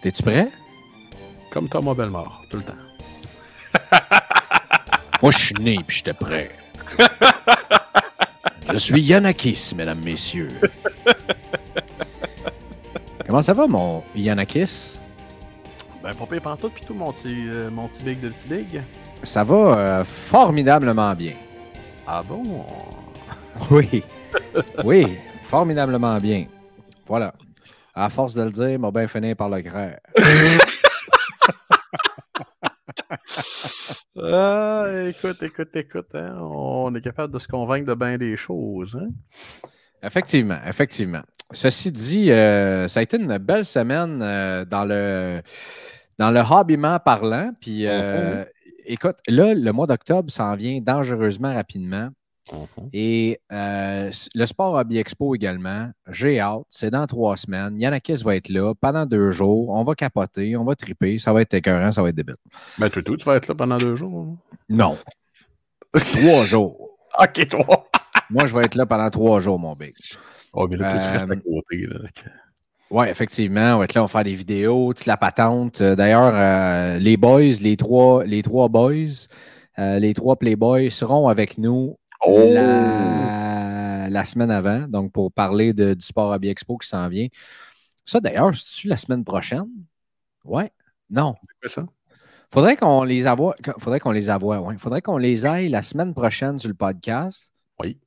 [0.00, 0.48] T'es-tu prêt?
[1.50, 2.72] Comme Thomas Bellemare, tout le temps.
[5.22, 6.50] Moi, je suis né puis j'étais prêt.
[8.72, 10.48] je suis Yanakis, mesdames, messieurs.
[13.26, 14.98] Comment ça va, mon Yanakis?
[16.02, 18.82] Ben, pas pire pantoute, puis tout mon petit, euh, mon petit big de petit big.
[19.22, 21.34] Ça va euh, formidablement bien.
[22.06, 22.64] Ah bon?
[23.70, 24.02] Oui.
[24.84, 26.46] Oui, formidablement bien.
[27.06, 27.34] Voilà.
[27.94, 30.00] À force de le dire, m'a bien fini par le craire.
[34.22, 38.98] Ah, écoute, écoute, écoute, hein, on est capable de se convaincre de bien des choses.
[39.00, 39.08] Hein?
[40.02, 41.22] Effectivement, effectivement.
[41.52, 45.42] Ceci dit, euh, ça a été une belle semaine euh, dans le
[46.18, 47.52] dans le hobbyment parlant.
[47.60, 48.44] Puis, euh,
[48.84, 52.10] écoute, là, le mois d'octobre s'en vient dangereusement rapidement.
[52.92, 56.62] Et euh, le Sport Hobby Expo également, j'ai hâte.
[56.68, 57.78] C'est dans trois semaines.
[57.78, 59.70] Yanakis va être là pendant deux jours.
[59.70, 61.18] On va capoter, on va triper.
[61.18, 62.36] Ça va être écœurant, ça va être débile.
[62.78, 64.26] Ben, tout, tu vas être là pendant deux jours.
[64.28, 64.36] hein?
[64.68, 64.96] Non.
[65.94, 66.90] trois jours.
[67.20, 67.88] Ok, toi.
[68.30, 69.94] Moi, je vais être là pendant trois jours, mon big.
[70.52, 71.86] Oh, mais là, toi, tu restes à Euh, côté.
[71.86, 71.98] Là.
[72.90, 73.74] Oui, effectivement.
[73.74, 75.80] On va être là, on va faire des vidéos, toute la patente.
[75.80, 79.28] Euh, D'ailleurs, euh, les boys, les trois, les trois boys,
[79.78, 82.50] euh, les trois playboys seront avec nous Oh!
[82.52, 87.28] la, la semaine avant, donc pour parler de- du Sport Hobby Expo qui s'en vient.
[88.04, 89.68] Ça, d'ailleurs, c'est-tu la semaine prochaine?
[90.44, 90.70] Ouais.
[91.08, 91.34] Non.
[91.62, 91.86] C'est ça?
[92.52, 93.54] Faudrait qu'on les avoie.
[93.78, 94.76] Faudrait qu'on les avoie, ouais.
[94.78, 97.52] Faudrait qu'on les aille la semaine prochaine sur le podcast.
[97.80, 97.98] Oui.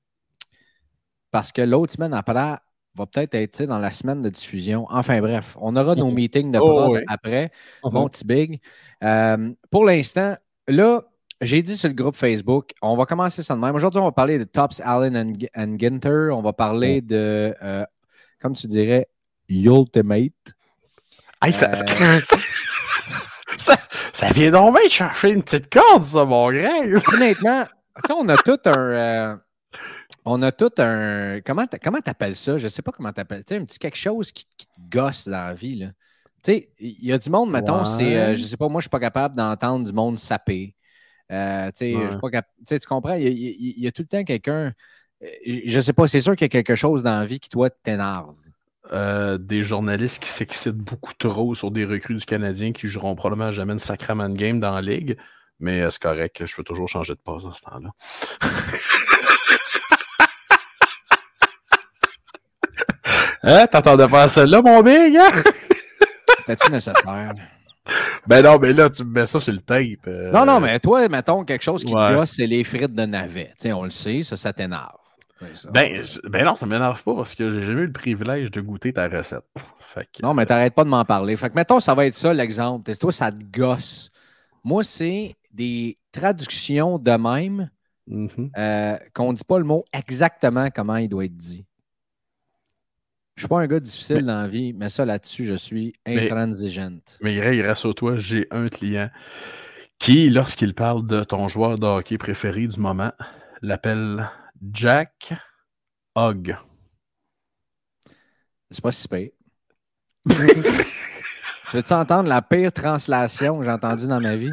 [1.32, 4.86] Parce que l'autre semaine après va peut-être être dans la semaine de diffusion.
[4.90, 7.04] Enfin bref, on aura nos meetings de Oh, prod oui.
[7.08, 7.52] après.
[7.84, 7.94] Mhm.
[7.94, 8.62] Mon petit big.
[9.04, 10.36] Euh, pour l'instant,
[10.68, 11.02] là,
[11.42, 13.76] j'ai dit sur le groupe Facebook, on va commencer ça de même.
[13.76, 16.30] Aujourd'hui, on va parler de Tops Allen and, and Ginter.
[16.32, 17.86] On va parler de, euh,
[18.42, 19.08] comme tu dirais,
[19.50, 20.32] Ultimate.
[21.42, 22.38] Hey, ça, Euh, ça,
[23.58, 23.76] ça,
[24.14, 26.96] ça vient donc bien chercher une petite corde, ça, mon Greg.
[27.14, 27.66] Honnêtement,
[28.10, 28.78] on a tout un.
[28.78, 29.36] euh,
[30.26, 31.42] on a tout un.
[31.46, 32.58] Comment t'a- comment t'appelles ça?
[32.58, 33.44] Je sais pas comment t'appelles.
[33.44, 35.76] Tu sais, un petit quelque chose qui, qui te gosse dans la vie.
[35.76, 35.88] là.
[36.44, 37.86] Tu sais, il y a du monde, mettons, Ouais.
[37.98, 38.18] c'est.
[38.18, 40.76] euh, je sais pas, moi, je suis pas capable d'entendre du monde saper.
[41.32, 42.12] Euh, tu Ouais.
[42.12, 42.30] je pas
[42.88, 43.14] comprends?
[43.16, 44.74] Il y, a- y y tout le temps quelqu'un.
[45.24, 45.28] euh,
[45.66, 47.70] Je sais pas, c'est sûr qu'il y a quelque chose dans la vie qui, toi,
[47.70, 48.36] t'énerve.
[48.92, 53.52] Euh, des journalistes qui s'excitent beaucoup trop sur des recrues du Canadien qui joueront probablement
[53.52, 55.18] jamais une sacrament game dans la ligue.
[55.60, 57.92] Mais euh, c'est correct, je peux toujours changer de passe dans ce temps-là.
[63.44, 63.68] hein?
[63.68, 65.16] T'attendais pas à celle-là, mon big?
[65.18, 65.44] Hein?
[66.40, 67.34] C'était-tu nécessaire?
[68.28, 70.08] Ben non, mais là, tu me mets ça sur le tape.
[70.08, 72.10] euh, Non, non, mais toi, mettons, quelque chose qui Ouais.
[72.10, 73.50] te gosse, c'est les frites de navet.
[73.58, 74.96] Tu sais, on le sait, ça, ça t'énerve.
[75.74, 78.94] Ben, ben non, ça m'énerve pas parce que j'ai jamais eu le privilège de goûter
[78.94, 79.44] ta recette.
[79.80, 81.36] Fait que, Non, mais t'arrêtes pas de m'en parler.
[81.36, 82.84] Fait que, mettons, ça va être ça l'exemple.
[82.90, 84.10] T'sais, Toi, ça te gosse?
[84.64, 87.70] Moi, c'est des traductions de même
[88.08, 88.52] mhm.
[88.58, 91.66] euh, qu'on ne dit pas le mot exactement comment il doit être dit.
[93.36, 96.26] Je suis pas un gars difficile dans la vie, mais ça là-dessus, je suis Mais-
[96.32, 97.18] intransigeante.
[97.22, 99.10] Mais Greg, rassure-toi, j'ai un client
[99.98, 103.12] qui, lorsqu'il parle de ton joueur de hockey préféré du moment,
[103.62, 104.30] l'appelle
[104.72, 105.34] Jack
[106.16, 106.56] Hogg.
[108.70, 109.30] C'est pas si pire.
[110.30, 110.36] tu
[111.78, 114.52] veux-tu entendre la pire translation que j'ai entendue dans ma vie?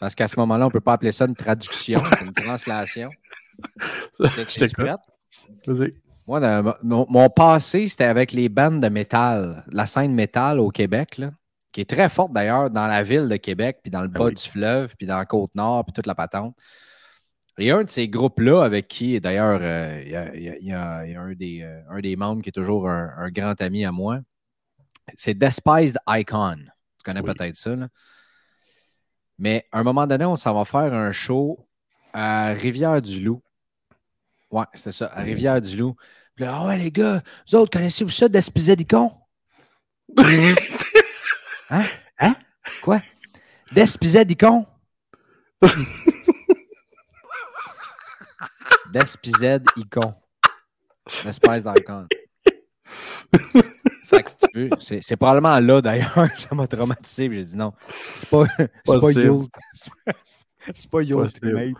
[0.00, 3.08] Parce qu'à ce moment-là, on ne peut pas appeler ça une traduction, une translation.
[4.18, 4.86] Je t'écoute.
[5.66, 5.92] Vas-y.
[6.26, 10.70] Moi, dans- mon, mon passé, c'était avec les bandes de métal, la scène métal au
[10.70, 11.18] Québec.
[11.18, 11.30] Là.
[11.72, 14.24] qui est très forte d'ailleurs dans la ville de Québec, puis dans le Ah bas
[14.26, 14.34] oui.
[14.36, 16.54] du fleuve, puis dans la Côte-Nord, puis toute la patente.
[17.58, 21.16] Et un de ces groupes-là, avec qui, d'ailleurs, euh, il y a, y y y
[21.16, 24.20] un, des, euh, un des membres qui est toujours un, un grand ami à moi,
[25.16, 26.58] c'est Despised Icon.
[26.58, 27.34] Tu connais Oui.
[27.34, 27.88] peut-être ça, là.
[29.38, 31.58] Mais à un moment donné, on s'en va faire un show
[32.12, 33.42] à Rivière-du-Loup.
[34.54, 35.96] Ouais, c'était ça, à Rivière-du-Loup.
[36.36, 39.10] Puis là, ah ouais, les gars, vous autres, connaissez-vous ça d'Espizadicon?
[41.70, 41.82] Hein?
[42.20, 42.36] Hein?
[42.82, 43.00] Quoi?
[43.72, 44.66] Despizadicon?
[48.92, 50.14] Despizadicon.
[51.24, 52.06] L'espèce d'icon.
[54.06, 54.70] fait que tu peux.
[54.78, 57.28] C'est, probablement là d'ailleurs, ça m'a traumatisé.
[57.32, 57.72] J'ai dit non.
[57.88, 59.00] C'est pas, c'est
[60.90, 61.02] pas.
[61.02, 61.28] Yule.
[61.30, 61.74] C'est pas mate.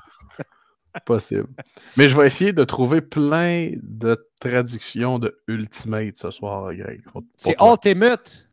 [1.05, 1.49] Possible.
[1.97, 7.03] Mais je vais essayer de trouver plein de traductions de Ultimate ce soir, Greg.
[7.37, 7.57] C'est.
[7.61, 8.49] Ultimate.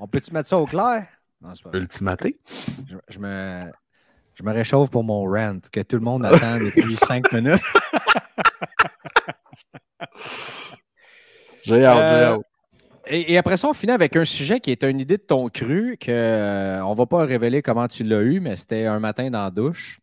[0.00, 1.06] On peut-tu mettre ça au clair?
[1.40, 1.80] Non, c'est pas vrai.
[1.80, 2.38] Ultimaté?
[2.88, 3.70] Je, je me,
[4.34, 7.60] je me réchauffe pour mon rant que tout le monde attend depuis cinq minutes.
[11.64, 12.42] J'ai hâte, j'ai Euh, hâte.
[13.06, 15.48] Et, et après ça, on finit avec un sujet qui est une idée de ton
[15.48, 19.30] cru, que euh, on va pas révéler comment tu l'as eu, mais c'était un matin
[19.30, 20.00] dans la douche.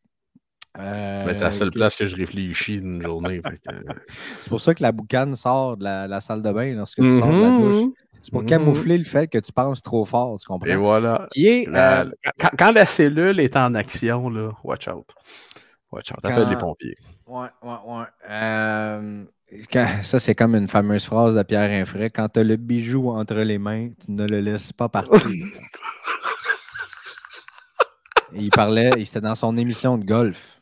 [0.78, 3.42] Euh, Ben, c'est la seule place que je réfléchis d'une journée.
[3.42, 3.50] que-
[4.40, 7.20] c'est pour ça que la boucane sort de la, la salle de bain lorsque tu
[7.20, 7.84] sors de la douche.
[7.86, 7.94] Mhm.
[8.22, 8.48] C'est pour Mhm.
[8.48, 10.66] camoufler le fait que tu penses trop fort, tu comprends?
[10.68, 11.28] Et voilà.
[11.32, 15.06] Qui est, La- euh, quand, quand la cellule est en action, là, watch out.
[15.92, 16.18] Watch out.
[16.26, 16.98] Appelle Quand- les pompiers.
[17.28, 18.04] Ouais, ouais, ouais.
[18.30, 19.24] Euh,
[19.72, 22.10] quand- ça, c'est comme une fameuse phrase de Pierre Infray.
[22.10, 25.14] Quand tu as le bijou entre les mains, tu ne le laisses pas partir.
[28.34, 30.55] Il parlait, il- c'était dans son émission de golf.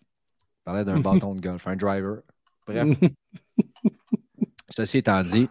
[0.63, 2.21] Il parlait d'un bâton de golf, un driver.
[2.65, 2.87] Bref.
[4.69, 5.49] Ceci étant dit,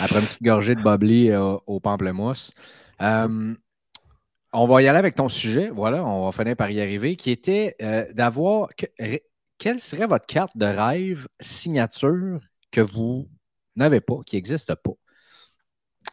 [0.00, 2.52] après une petite gorgée de bubbly euh, au pamplemousse,
[3.02, 3.54] euh,
[4.52, 5.70] on va y aller avec ton sujet.
[5.70, 8.68] Voilà, on va finir par y arriver, qui était euh, d'avoir.
[8.76, 8.86] que-
[9.58, 12.40] quelle serait votre carte de rêve signature
[12.72, 13.28] que vous
[13.76, 14.92] n'avez pas, qui n'existe pas?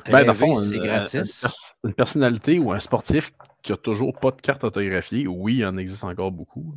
[0.05, 1.13] Ben, dans fond, c'est une, gratis.
[1.15, 3.31] une pers- une personnalité ou un sportif
[3.61, 6.73] qui a toujours pas de carte autographiée, oui, il en existe encore beaucoup.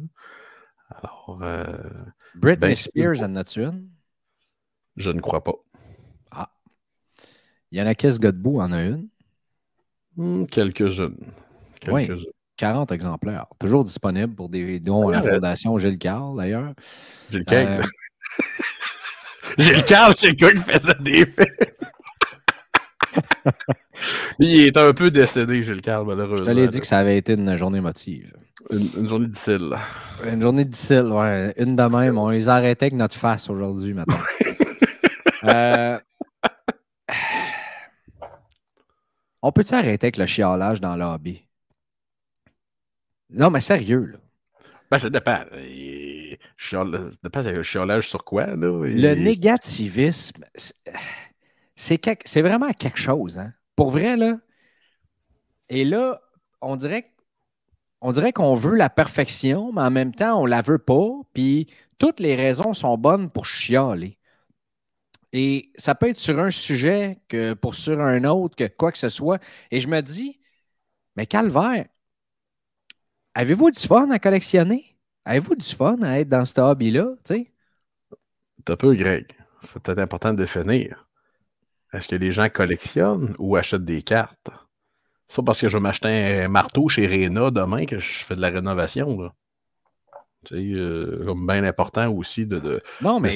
[0.90, 1.64] Alors, euh,
[2.34, 3.88] Britney ben, Spears en a-tu une?
[4.96, 5.54] je ne crois pas.
[7.74, 9.08] Yannick Godbout en a une.
[10.16, 11.18] Hmm, Quelques-unes.
[11.88, 12.06] Oui.
[12.06, 12.30] Quelques-unes.
[12.56, 13.46] 40 exemplaires.
[13.58, 16.72] Toujours disponible pour des dons à la Fondation Gilles Carle, d'ailleurs.
[17.32, 17.82] Le Carl.
[17.82, 18.42] Euh,
[19.58, 21.76] le Carl, c'est le gars qui faisait des faits.
[24.38, 26.44] il est un peu décédé, Gilles Carl, malheureusement.
[26.44, 28.32] Je te l'ai dit que ça avait été une journée motive.
[28.70, 29.76] Une, une journée difficile.
[30.24, 31.52] Une journée difficile, ouais.
[31.56, 32.18] Une de même.
[32.18, 34.16] On les arrêtait avec notre face aujourd'hui, maintenant.
[35.46, 35.98] Euh,
[39.42, 41.46] On peut-tu arrêter avec le chiolage dans le lobby?
[43.28, 44.18] Non, mais sérieux, là.
[44.90, 45.40] Ben, ça dépend.
[45.58, 46.38] Et...
[46.58, 46.82] Ça
[47.22, 48.86] dépend, le chiolage sur quoi, là.
[48.86, 50.74] Et- Le négativisme, c'est-
[51.74, 53.52] c'est quelque- c'est vraiment quelque chose, hein?
[53.76, 54.38] Pour vrai, là.
[55.68, 56.22] Et là,
[56.62, 57.08] on dirait que-
[58.04, 61.08] on dirait qu'on veut la perfection, mais en même temps, on la veut pas.
[61.32, 64.18] Puis toutes les raisons sont bonnes pour chialer.
[65.32, 68.98] Et ça peut être sur un sujet que pour sur un autre, que quoi que
[68.98, 69.42] ce soit.
[69.70, 70.38] Et je me dis,
[71.16, 71.86] mais calvaire,
[73.32, 74.98] avez-vous du fun à collectionner?
[75.24, 77.14] Avez-vous du fun à être dans ce hobby-là?
[78.66, 79.34] T'as peu, Greg.
[79.62, 81.08] C'est peut-être important de définir.
[81.94, 84.50] Est-ce que les gens collectionnent ou achètent des cartes?
[85.26, 86.08] C'est pas parce que je vais m'acheter
[86.42, 89.20] un marteau chez Rena demain que je fais de la rénovation.
[89.20, 89.32] Là.
[90.44, 93.30] Tu sais, euh, comme bien important aussi de, de, Non, mais.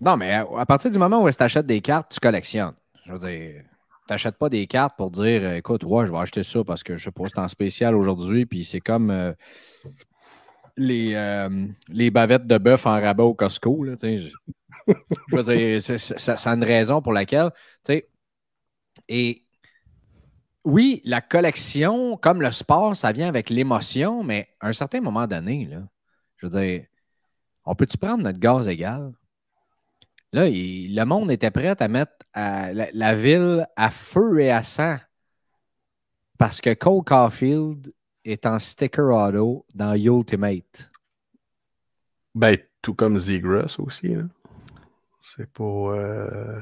[0.00, 2.72] Non, mais à à partir du moment où tu achètes des cartes, tu collectionnes.
[3.06, 3.62] Je veux dire,
[4.08, 6.82] tu n'achètes pas des cartes pour dire euh, écoute, ouais, je vais acheter ça parce
[6.82, 9.32] que je sais pas, c'est en spécial aujourd'hui, puis c'est comme euh,
[10.76, 13.84] les, euh, les bavettes de bœuf en rabat au Costco.
[13.84, 14.28] Là, je,
[15.28, 17.50] je veux dire, c'est- c'est- ça, ça a une raison pour laquelle.
[17.84, 18.08] tu sais,
[19.08, 19.44] Et
[20.64, 25.26] oui, la collection, comme le sport, ça vient avec l'émotion, mais à un certain moment
[25.26, 25.82] donné, là,
[26.36, 26.86] je veux dire,
[27.64, 29.12] on peut-tu prendre notre gaz égal?
[30.32, 34.96] Là, le monde était prêt à mettre la, ville à feu et à sang
[36.38, 37.92] parce que Cole Caulfield
[38.24, 40.90] est en sticker auto dans Ultimate.
[42.34, 44.16] Ben, tout comme Zegras aussi.
[45.20, 45.62] C'est pas.
[45.62, 46.60] euh,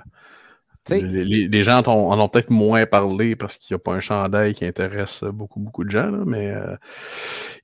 [0.91, 4.01] les, les- les gens en, ont peut-être moins parlé parce qu'il n'y a pas un
[4.01, 6.77] chandail qui intéresse beaucoup, beaucoup de gens, là, mais euh,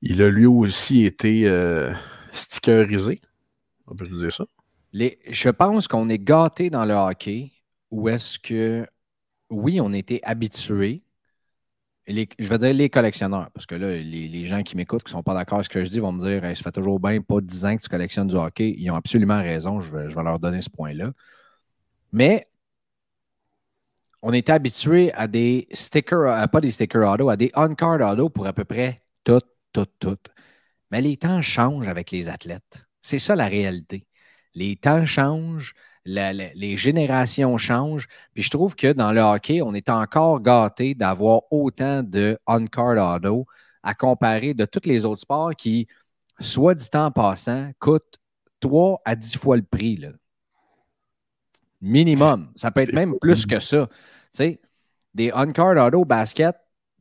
[0.02, 1.92] il a lui aussi été euh,
[2.32, 3.20] stickerisé.
[3.86, 4.44] On peut dire ça.
[4.92, 7.52] Les- je pense qu'on est gâté dans le hockey
[7.90, 8.86] où est-ce que,
[9.50, 11.02] oui, on était habitué
[12.08, 15.22] je vais dire les collectionneurs, parce que là, les, gens qui m'écoutent, qui ne sont
[15.22, 17.40] pas d'accord avec ce que je dis, vont me dire ça fait toujours bien pas
[17.40, 18.74] 10 ans que tu collectionnes du hockey.
[18.78, 21.12] Ils ont absolument raison, je vais, leur donner ce point-là.
[22.12, 22.46] Mais
[24.28, 28.28] on était habitué à des stickers, à pas des stickers auto, à des on-card auto
[28.28, 29.40] pour à peu près tout,
[29.72, 30.18] tout, tout.
[30.90, 32.88] Mais les temps changent avec les athlètes.
[33.00, 34.04] C'est ça la réalité.
[34.52, 38.08] Les temps changent, les générations changent.
[38.34, 43.14] Puis je trouve que dans le hockey, on est encore gâté d'avoir autant de on-card
[43.14, 43.46] auto
[43.84, 45.86] à comparer de tous les autres sports qui,
[46.40, 48.18] soit du temps passant, coûtent
[48.58, 50.04] 3 à 10 fois le prix.
[51.80, 52.50] Minimum.
[52.56, 53.88] Ça peut être même plus que ça.
[55.14, 56.56] Des on-card auto basket,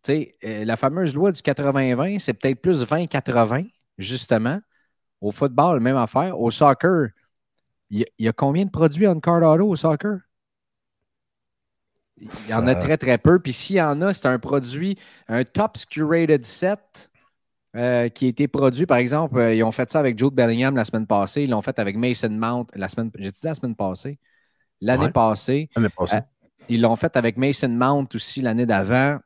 [0.10, 4.60] euh, la fameuse loi du 80-20, c'est peut-être plus 20-80, justement.
[5.22, 6.40] Au football, même affaire.
[6.40, 7.08] Au soccer,
[7.90, 10.20] il y, a combien de produits on-card auto au soccer?
[12.18, 13.40] Il y en a très, très peu.
[13.40, 17.12] Puis s'il y en a, c'est un produit, un top curated set
[17.76, 20.76] euh, qui a été produit, par exemple, euh, ils ont fait ça avec Jude Bellingham
[20.76, 21.44] la semaine passée.
[21.44, 23.12] Ils l'ont fait avec Mason Mount la semaine.
[23.16, 24.18] J'ai dit la semaine passée?
[24.80, 25.70] L'année passée.
[25.76, 26.16] L'année passée.
[26.16, 26.22] Euh,
[26.70, 29.20] ils l'ont fait avec Mason Mount aussi l'année d'avant,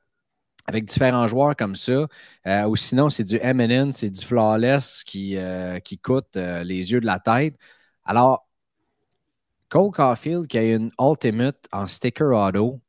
[0.65, 2.07] avec différents joueurs comme ça.
[2.67, 5.37] ou sinon, c'est du MN, c'est du Flawless qui,
[5.83, 7.55] qui coûte les yeux de la tête.
[8.05, 8.47] Alors,
[9.69, 12.81] Cole Caulfield qui a une Ultimate en sticker auto,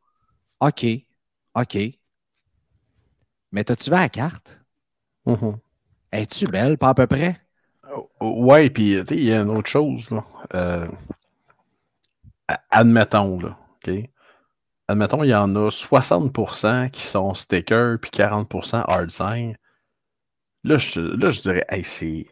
[0.61, 0.87] OK,
[1.55, 1.79] OK.
[3.53, 4.63] Mais t'as-tu vu la carte?
[5.27, 5.59] Mm-hmm.
[6.13, 7.41] Es-tu belle, pas à peu près?
[8.21, 10.11] Ouais, puis il y a une autre chose.
[10.11, 10.25] Là.
[10.55, 10.89] Euh,
[12.71, 13.91] admettons, là, OK?
[14.91, 19.57] Admettons, il y en a 60% qui sont stickers puis 40% hard sign.
[20.65, 22.27] Là, je, là, je dirais, hey, c'est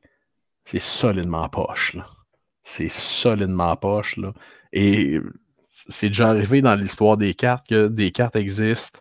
[0.76, 1.96] solidement poche.
[2.64, 4.16] C'est solidement poche.
[4.16, 4.32] Là.
[4.72, 5.20] Et
[5.60, 8.98] c'est déjà arrivé dans l'histoire des cartes que des cartes existent.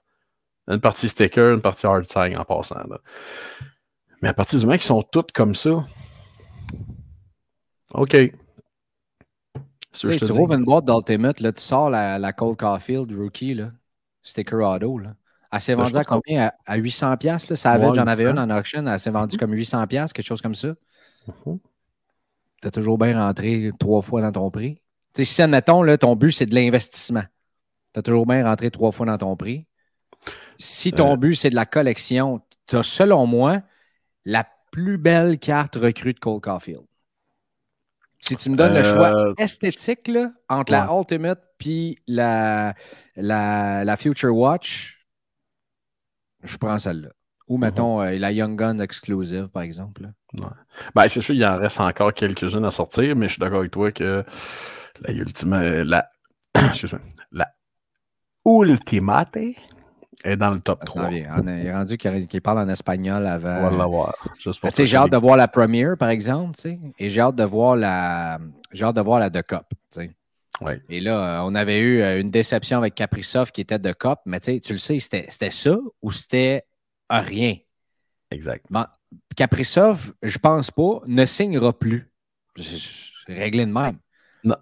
[0.67, 2.75] Une partie sticker, une partie hard sign en passant.
[4.21, 5.83] Mais à partir du moment qu'ils sont toutes comme ça,
[7.95, 8.15] OK.
[9.99, 13.71] Tu trouves une boîte d'Ultimate, là, tu sors la, la Cold Caulfield Rookie, là,
[14.21, 14.99] sticker auto.
[14.99, 15.15] Là.
[15.51, 16.51] Elle s'est ben, vendue à combien?
[16.65, 17.49] À, 800$?
[17.49, 17.55] Là?
[17.55, 20.69] Ça j'en avais une en auction, elle s'est vendue comme 800$, quelque chose comme ça.
[21.27, 21.59] Uh-huh
[22.61, 24.81] tu as toujours bien rentré trois fois dans ton prix.
[25.13, 27.23] sais, si, admettons, là, ton but, c'est de l'investissement,
[27.93, 29.65] tu as toujours bien rentré trois fois dans ton prix.
[30.57, 31.17] Si ton euh.
[31.17, 33.61] but, c'est de la collection, tu as, selon moi,
[34.25, 36.85] la plus belle carte recrue de Cole Caulfield.
[38.27, 42.75] Si tu me donnes le choix euh, esthétique là, entre la Ultimate puis la,
[43.15, 45.07] la, la, Future Watch,
[46.43, 47.07] je prends celle-là.
[47.47, 47.61] Ou mhm.
[47.61, 50.11] mettons euh, la Young Guns Exclusive, par exemple.
[50.93, 53.71] Ben, c'est sûr, il en reste encore quelques-unes à sortir, mais je suis d'accord avec
[53.71, 54.25] toi que
[54.99, 56.09] la Ultimate, la,
[57.31, 57.53] la
[58.45, 59.37] Ultimate
[60.23, 61.09] est dans le top 3.
[61.11, 61.17] il
[61.49, 63.57] est rendu qu'il parle en espagnol avant.
[63.59, 64.15] On va l'avoir.
[64.39, 66.59] J'ai hâte de voir la première, par exemple,
[66.97, 68.39] et j'ai hâte de voir la
[68.71, 69.65] j'ai hâte de voir la de Cup.
[70.59, 70.81] Ouais.
[70.89, 74.39] Et là, on avait eu euh, une déception avec Caprisoft qui était de Cop, mais
[74.39, 76.63] tu le sais, c'était ça ou c'était
[77.09, 77.57] rien?
[78.31, 78.65] Exact.
[79.35, 82.11] Kaprizov, je pense pas, ne signera plus.
[82.57, 83.97] C'est réglé de même.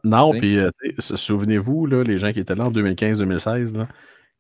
[0.03, 0.69] Non, puis euh,
[0.99, 3.85] souvenez-vous, les gens qui étaient là en 2015-2016,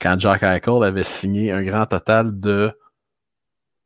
[0.01, 2.71] quand Jack Eichel avait signé un grand total de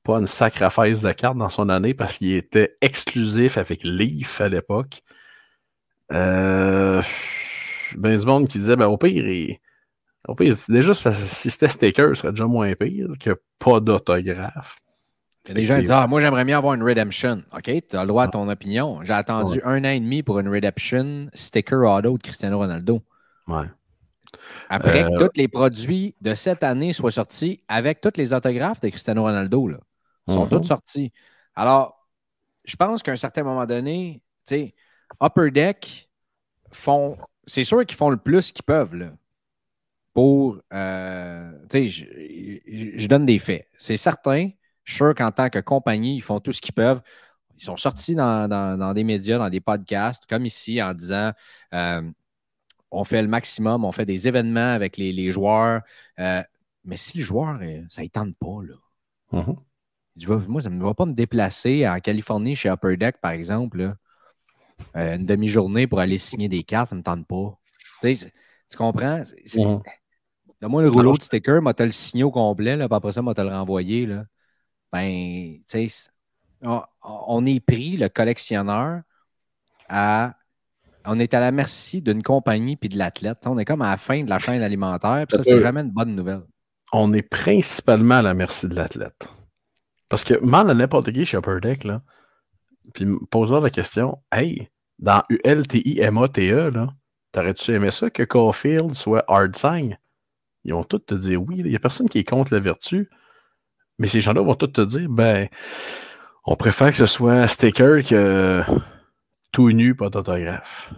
[0.04, 4.50] pas une sacrifice de cartes dans son année parce qu'il était exclusif avec Leaf à
[4.50, 5.02] l'époque.
[6.12, 7.02] Euh,
[7.96, 9.58] ben, ce monde qui disait ben, au pire,
[10.28, 14.78] au pire déjà, si c'était sticker, ce serait déjà moins pire que pas d'autographe.
[15.46, 17.44] Il y a des gens qui disent Ah, moi, j'aimerais bien avoir une Redemption.
[17.54, 19.02] OK, tu as le droit à ton opinion.
[19.04, 23.02] J'ai attendu un an et demi pour une Redemption sticker auto de Cristiano Ronaldo.
[23.48, 23.66] Ouais.
[24.70, 28.80] Après que euh, tous les produits de cette année soient sortis avec tous les autographes
[28.82, 29.80] de Cristiano Ronaldo, là,
[30.28, 30.50] sont mhm.
[30.50, 31.12] tous sortis.
[31.56, 32.08] Alors,
[32.66, 34.76] je pense qu'à un certain moment donné, tu sais,
[35.22, 36.10] Upper Deck
[36.72, 37.18] font.
[37.48, 38.96] C'est sûr qu'ils font le plus qu'ils peuvent.
[38.96, 39.12] Là
[40.14, 40.60] pour.
[40.74, 42.08] Euh, tu sais,
[42.98, 43.68] je, donne des faits.
[43.78, 44.50] C'est certain.
[44.84, 47.02] Je suis sûr qu'en tant que compagnie, ils font tout ce qu'ils peuvent.
[47.58, 51.32] Ils sont sortis dans, des médias, dans des podcasts, comme ici, en disant
[51.74, 52.02] euh,
[52.92, 55.82] on fait le maximum, on fait des événements avec les, joueurs.
[56.20, 56.44] Euh,
[56.84, 58.76] mais si le joueur, ça ne tente pas, là.
[59.32, 60.48] Mm-hmm.
[60.48, 63.96] moi, ça ne va pas me déplacer en Californie chez Upper Deck, par exemple,
[64.96, 67.58] une demi-journée pour aller signer des cartes, ça ne me tente pas.
[68.02, 69.20] Tu comprends?
[69.20, 69.84] Mm-hmm.
[70.62, 73.34] Donne-moi le rouleau de sticker, moi, t'as le signal complet, là, puis après ça, moi,
[73.34, 74.06] t'as le renvoyé.
[74.06, 74.26] Là.
[74.92, 76.10] Ben, tu sais,
[76.62, 79.02] on, est pris, le collectionneur,
[79.88, 80.36] à.
[81.12, 83.40] On est à la merci d'une compagnie puis de l'athlète.
[83.48, 85.90] On est comme à la fin de la chaîne alimentaire, puis ça, c'est jamais une
[85.90, 86.44] bonne nouvelle.
[86.94, 89.28] on est principalement à la merci de l'athlète.
[90.08, 92.04] Parce que, mal à n'importe qui chez Upper Deck, là,
[92.94, 96.90] puis pose-leur la question Hey, dans ULTIMATE, là,
[97.32, 99.98] t'aurais-tu aimé ça que Caulfield soit hard sign
[100.64, 101.56] Ils vont tous te dire oui.
[101.58, 103.10] Il n'y a personne qui est contre la vertu.
[103.98, 105.48] Mais ces gens-là vont tous te dire Ben,
[106.46, 108.64] on préfère que ce soit sticker que
[109.52, 110.94] tout nu, pas d'autographe.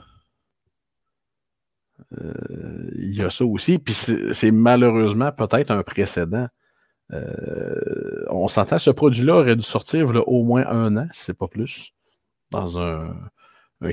[2.20, 3.79] Euh, il y a ça aussi.
[3.79, 6.48] Puis c'est malheureusement peut-être un précédent.
[7.13, 11.48] Euh, on s'entend, ce produit-là aurait dû sortir au moins un an, si c'est pas
[11.48, 11.93] plus,
[12.51, 13.15] dans un,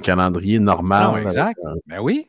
[0.02, 1.12] calendrier normal.
[1.14, 1.60] Ah exact.
[1.86, 2.26] ben oui.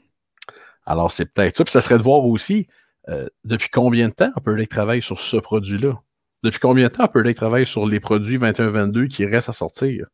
[0.85, 1.63] Alors, c'est peut-être ça.
[1.63, 2.67] Puis ça serait de voir aussi
[3.09, 6.01] euh, depuis combien de temps Upper Lake travaille sur ce produit-là?
[6.41, 10.07] Depuis combien de temps Upper Lake travaille sur les produits 21-22 qui restent à sortir?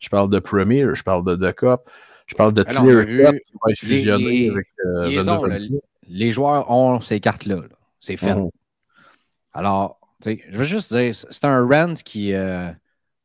[0.00, 1.82] Je parle de Premier, je parle de The Cup,
[2.26, 5.68] je parle de Clear Cup qui va être fusionné avec euh,
[6.08, 7.62] Les joueurs ont ces cartes-là.
[8.00, 8.34] C'est fait.
[8.34, 8.50] Mhm.
[9.52, 12.32] Alors, je veux juste dire, c'est un rent qui.
[12.32, 12.70] Euh,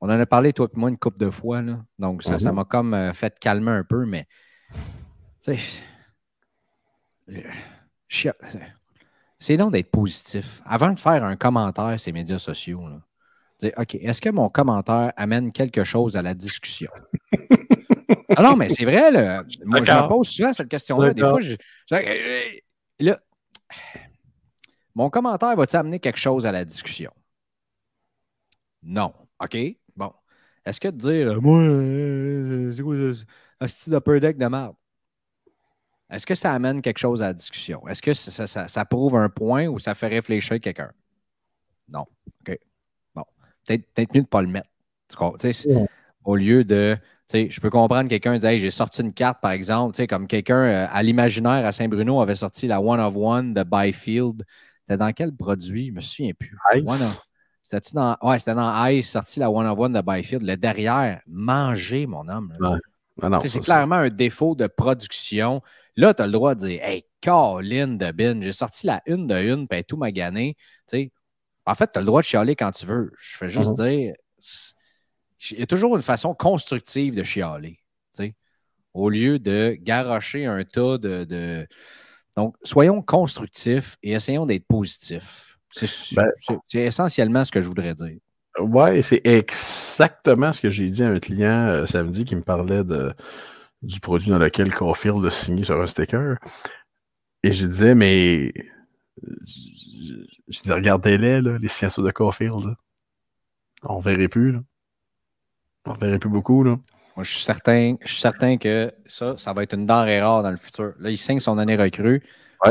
[0.02, 1.62] on en a parlé, toi et moi, une couple de fois.
[1.62, 1.80] Là.
[1.98, 2.52] Donc, ça mhm.
[2.52, 4.28] m'a comme euh, fait calmer un peu, mais.
[5.44, 5.60] Tu sais.
[9.40, 10.62] C'est long d'être positif.
[10.66, 13.02] Avant de faire un commentaire sur les médias sociaux, là,
[13.60, 16.92] dire OK, est-ce que mon commentaire amène quelque chose à la discussion?
[18.36, 19.44] ah non, mais c'est vrai, là.
[19.64, 21.14] Moi, je me pose souvent cette question-là.
[21.14, 21.56] Des fois, je,
[23.00, 23.20] là,
[24.96, 27.12] mon commentaire va-t-il amener quelque chose à la discussion?
[28.82, 29.14] Non.
[29.42, 29.58] OK?
[29.96, 30.14] Bon.
[30.66, 32.96] Est-ce que de dire, euh, moi, euh, c'est quoi
[33.60, 34.76] un style d'upper deck de merde?
[36.10, 37.88] Est-ce que ça amène quelque chose à la discussion?
[37.88, 40.92] Est-ce que ça, prouve un point ou ça fait réfléchir quelqu'un?
[41.90, 42.06] Non.
[42.42, 42.58] OK.
[43.68, 44.70] Peut-être mieux de ne pas le mettre.
[46.24, 46.98] Au lieu de.
[47.34, 51.02] Je peux comprendre quelqu'un dire j'ai sorti une carte, par exemple, comme quelqu'un euh, à
[51.02, 54.44] l'imaginaire à Saint-Bruno avait sorti la One of One de Byfield
[54.86, 55.88] c'était dans quel produit?
[55.88, 56.56] Je me souviens plus.
[57.64, 58.16] C'était dans.
[58.22, 60.44] Ouais, c'était dans Ice, sorti la One of One de Byfield.
[60.44, 62.54] Le derrière, manger, mon homme.
[62.62, 65.62] Ah c'est clairement un défaut de production.
[65.96, 69.26] Là, tu as le droit de dire Hey, Colin de Bin, j'ai sorti la une
[69.26, 70.56] de une, puis tout magané.
[70.86, 71.12] sais,
[71.66, 73.12] en fait, tu as le droit de chialer quand tu veux.
[73.20, 73.90] Je fais juste uh-huh.
[73.90, 74.14] dire
[75.52, 77.80] il y a toujours une façon constructive de chialer.
[78.94, 81.68] Au lieu de garocher un tas de
[82.36, 85.58] donc, soyons constructifs et essayons d'être positifs.
[86.16, 86.30] Ben,
[86.68, 88.18] c'est essentiellement ce que je voudrais dire.
[88.60, 92.84] Oui, c'est exactement ce que j'ai dit à un client euh, samedi qui me parlait
[92.86, 93.14] de,
[93.82, 96.38] du produit dans lequel Caulfield a signé sur un sticker.
[97.44, 98.54] Et je disais, mais
[100.48, 102.76] je, dis, regardez-les, les signatures de Caulfield.
[103.84, 104.58] On ne verrait plus.
[105.86, 106.64] On ne verrait plus beaucoup.
[106.64, 106.78] Là.
[107.16, 110.44] Moi, je suis certain, je suis certain que ça, ça va être une denrée rare
[110.44, 110.94] dans le futur.
[111.00, 112.24] Là, il signe son année recrue.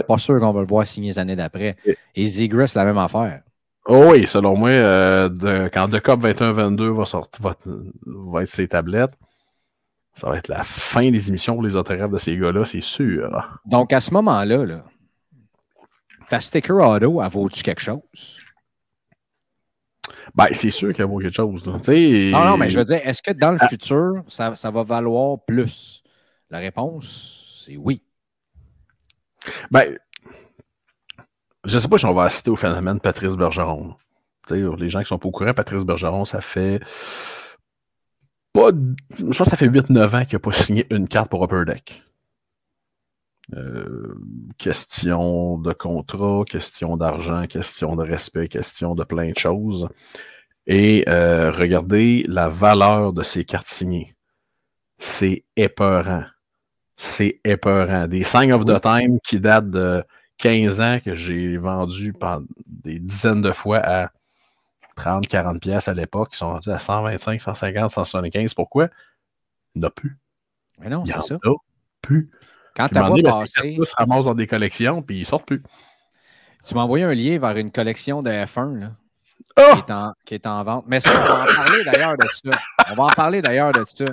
[0.08, 1.76] Pas sûr qu'on va le voir signer les années d'après.
[2.14, 3.42] Et Zegras, la même affaire.
[3.86, 7.54] Oh oui, selon moi, euh, de, quand The Cup 21-22 va, sortir, va,
[8.06, 9.14] va, être ses tablettes,
[10.14, 13.60] ça va être la fin des émissions pour les autographes de ces gars-là, c'est sûr.
[13.66, 14.84] Donc, à ce moment-là, là,
[16.28, 18.40] ta sticker auto, elle vaut-tu quelque chose?
[20.34, 21.66] Ben, c'est sûr qu'elle vaut quelque chose.
[21.66, 21.78] Non,
[22.44, 23.68] non, mais je veux dire, est-ce que dans le ah.
[23.68, 26.02] futur, ça, ça, va valoir plus?
[26.50, 28.02] La réponse, c'est oui.
[29.70, 29.96] Ben,
[31.64, 33.94] je ne sais pas si on va assister au phénomène Patrice Bergeron.
[34.50, 36.80] les gens qui sont pas au courant, Patrice Bergeron, ça fait
[38.52, 38.70] pas.
[39.18, 41.64] Je pense que ça fait 8-9 ans qu'il n'a pas signé une carte pour Upper
[41.66, 42.02] Deck.
[43.52, 44.14] Euh,
[44.56, 49.88] question de contrat, question d'argent, question de respect, question de plein de choses.
[50.66, 54.14] Et euh, regardez la valeur de ces cartes signées.
[54.96, 56.24] C'est épeurant.
[56.96, 58.06] C'est épeurant.
[58.06, 60.02] Des Sign of the Time qui datent de
[60.38, 62.14] 15 ans que j'ai vendu
[62.66, 64.10] des dizaines de fois à
[64.96, 68.54] 30, 40 pièces à l'époque, qui sont vendus à 125, 150, 175.
[68.54, 68.88] Pourquoi?
[69.74, 70.16] Il n'y en a plus.
[70.80, 71.38] Mais non, c'est ça.
[72.00, 72.30] plus.
[72.74, 73.78] Quand tu as pas passé...
[73.82, 75.62] se ramassent dans des collections, puis ils sortent plus.
[76.66, 78.92] Tu m'as envoyé un lien vers une collection de F1 là,
[79.58, 79.74] oh!
[79.74, 80.84] qui, est en, qui, est en, vente.
[80.88, 82.50] Mais ça, on va en parler d'ailleurs de ça.
[82.90, 84.06] On va en parler d'ailleurs de ça.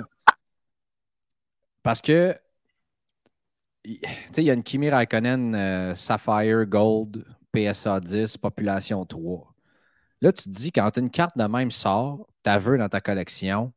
[1.82, 2.36] Parce que
[3.84, 9.52] il y a une Kimi Raikkonen euh, Sapphire Gold PSA 10 population 3.
[10.20, 13.72] Là, tu te dis, quand une carte de même sort, tu veux dans ta collection,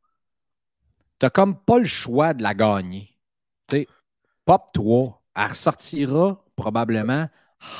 [1.19, 3.14] tu n'as comme pas le choix de la gagner.
[4.45, 7.27] Pop 3, elle ressortira probablement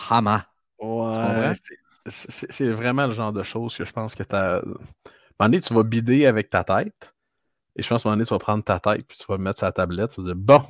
[0.10, 0.46] Hama.
[0.80, 1.52] Ouais,
[2.08, 4.56] c'est vraiment le genre de choses que je pense que tu as.
[4.56, 4.80] À un moment
[5.40, 7.14] donné, tu vas bider avec ta tête.
[7.76, 9.38] Et je pense qu'à un moment donné, tu vas prendre ta tête puis tu vas
[9.38, 10.12] mettre sa tablette.
[10.12, 10.62] Tu vas dire Bon,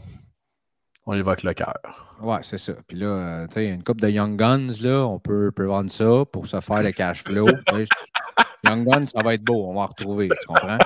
[1.06, 2.16] on évoque le cœur.
[2.22, 2.74] Ouais, c'est ça.
[2.88, 5.92] Puis là, euh, tu sais, une coupe de Young Guns, là, on peut, peut vendre
[5.92, 7.48] ça pour se faire le cash flow.
[8.66, 10.78] Young Guns, ça va être beau, on va en retrouver, tu comprends?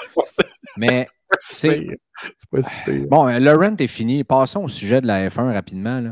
[0.75, 1.87] Mais, c'est
[2.51, 3.03] pas si pire.
[3.09, 4.23] Bon, euh, le rent est fini.
[4.23, 6.09] Passons au sujet de la F1 rapidement.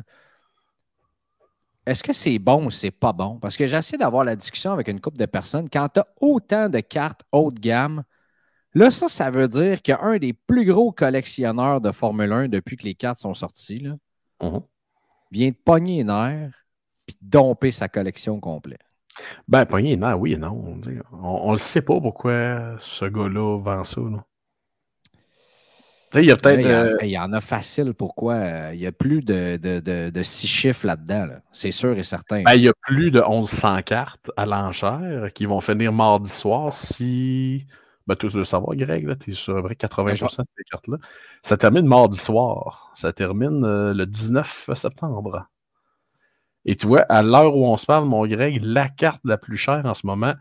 [1.85, 3.39] Est-ce que c'est bon ou c'est pas bon?
[3.39, 5.69] Parce que j'essaie d'avoir la discussion avec une couple de personnes.
[5.69, 8.03] Quand tu as autant de cartes haut de gamme,
[8.77, 12.83] Là, ça, ça veut dire qu'un des plus gros collectionneurs de Formule 1 depuis que
[12.83, 13.95] les cartes sont sorties là,
[14.39, 14.63] uh-huh.
[15.31, 16.65] vient de pogner les nerfs
[17.07, 18.81] et domper sa collection complète.
[19.47, 20.79] Ben, pogner les nerfs, oui et non.
[21.11, 24.01] On ne le sait pas pourquoi ce gars-là vend ça.
[26.15, 26.65] Il y a peut-être.
[26.65, 28.35] Euh, il, y en a facile pourquoi.
[28.35, 31.27] Euh, il y a plus de, de, six chiffres là-dedans.
[31.51, 32.43] C'est sûr et certain.
[32.43, 36.71] Ben, il y a plus de 1100 cartes à l'enchère qui vont finir mardi soir
[36.71, 37.65] si
[38.07, 40.97] ben, tu le savoir, Greg, tu es sur à peu près 80% de ces cartes-là.
[41.41, 42.89] Ça termine mardi soir.
[42.95, 45.47] Ça termine euh, le 19 septembre.
[46.63, 49.57] Et tu vois, à l'heure où on se parle, mon Greg, la carte la plus
[49.57, 50.33] chère en ce moment.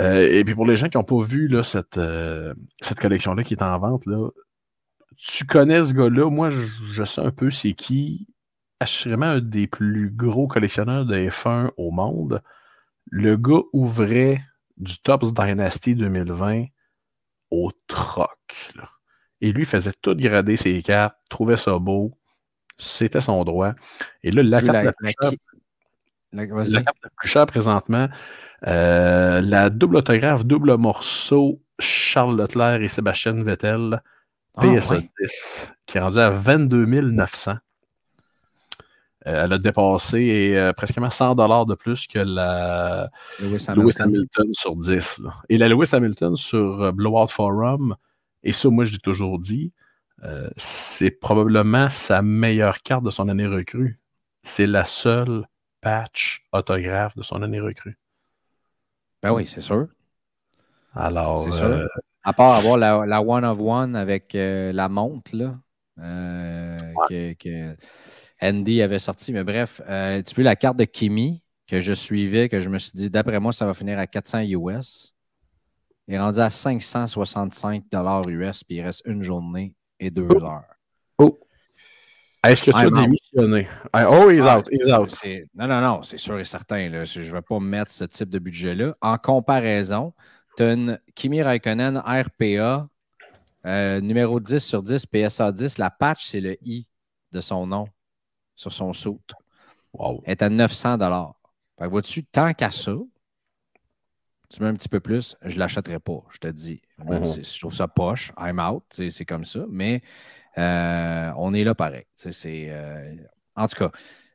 [0.00, 3.44] Euh, et puis pour les gens qui n'ont pas vu là, cette, euh, cette collection-là
[3.44, 4.28] qui est en vente, là,
[5.16, 6.30] tu connais ce gars-là.
[6.30, 8.26] Moi, je, je, sais un peu c'est qui.
[8.80, 12.42] Assurément un des plus gros collectionneurs de F1 au monde.
[13.10, 14.42] Le gars ouvrait
[14.78, 16.64] du Tops Dynasty 2020
[17.50, 18.30] au troc.
[19.40, 22.16] Et lui faisait tout grader ses cartes, trouvait ça beau.
[22.76, 23.74] C'était son droit.
[24.22, 24.96] Et là, la, carte,
[26.32, 28.08] la, plus chère, présentement,
[28.66, 34.02] euh, la double autographe, double morceau, Charles Leclerc et Sébastien Vettel,
[34.60, 37.54] PSA 10, qui est rendu à 22 900.
[39.26, 44.76] Euh, elle a dépassé euh, presque 100 dollars de plus que la Lewis Hamilton, sur
[44.76, 45.22] 10.
[45.50, 47.96] Et la Lewis Hamilton sur euh, Blowout Forum,
[48.42, 49.72] et ça, moi, je l'ai toujours dit,
[50.56, 53.98] c'est probablement sa meilleure carte de son année recrue.
[54.42, 55.46] C'est la seule
[55.80, 57.99] patch autographe de son année recrue.
[59.22, 59.88] Ben oui, c'est sûr.
[60.94, 61.46] Alors,
[62.22, 65.56] à part avoir la, one of one avec la montre, là,
[67.08, 67.76] que
[68.40, 69.32] Andy avait sorti.
[69.32, 72.78] Mais bref, euh, tu veux la carte de Kimi que je suivais, que je me
[72.78, 75.14] suis dit, d'après moi, ça va finir à 400 US.
[76.08, 77.84] Il est rendu à 565
[78.28, 80.64] US, puis il reste une journée et deux heures.
[82.42, 83.68] Est-ce que tu as démissionné?
[83.94, 85.12] Oh, he's out, he's out.
[85.54, 87.04] Non, non, non, c'est sûr et certain.
[87.04, 88.96] Je ne vais pas mettre ce type de budget-là.
[89.00, 90.14] En comparaison,
[90.56, 92.88] tu as une Kimi Raikkonen RPA,
[93.66, 95.76] euh, numéro 10 sur 10, PSA 10.
[95.76, 96.88] La patch, c'est le I
[97.32, 97.86] de son nom
[98.54, 99.34] sur son soute.
[99.92, 100.22] Wow.
[100.24, 100.98] Elle est à 900
[101.78, 102.92] Fait que vois-tu, tant qu'à ça,
[104.48, 106.82] tu mets un petit peu plus, je ne l'achèterai pas, je te dis.
[106.98, 107.54] Mm-hmm.
[107.54, 110.02] Je trouve ça poche, I'm out, c'est comme ça, mais
[110.58, 112.04] euh, on est là pareil.
[112.26, 113.16] Euh,
[113.56, 113.90] en tout cas,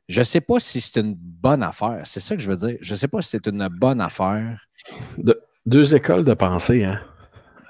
[0.07, 2.01] je ne sais pas si c'est une bonne affaire.
[2.05, 2.77] C'est ça que je veux dire.
[2.81, 4.67] Je ne sais pas si c'est une bonne affaire.
[5.65, 7.01] deux écoles de pensée, hein?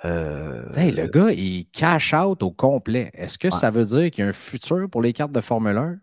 [0.04, 3.10] Euh, le gars, il cash out au complet.
[3.16, 5.78] Est-ce que ça veut dire qu'il y a un futur pour les cartes de Formule
[5.78, 5.98] 1?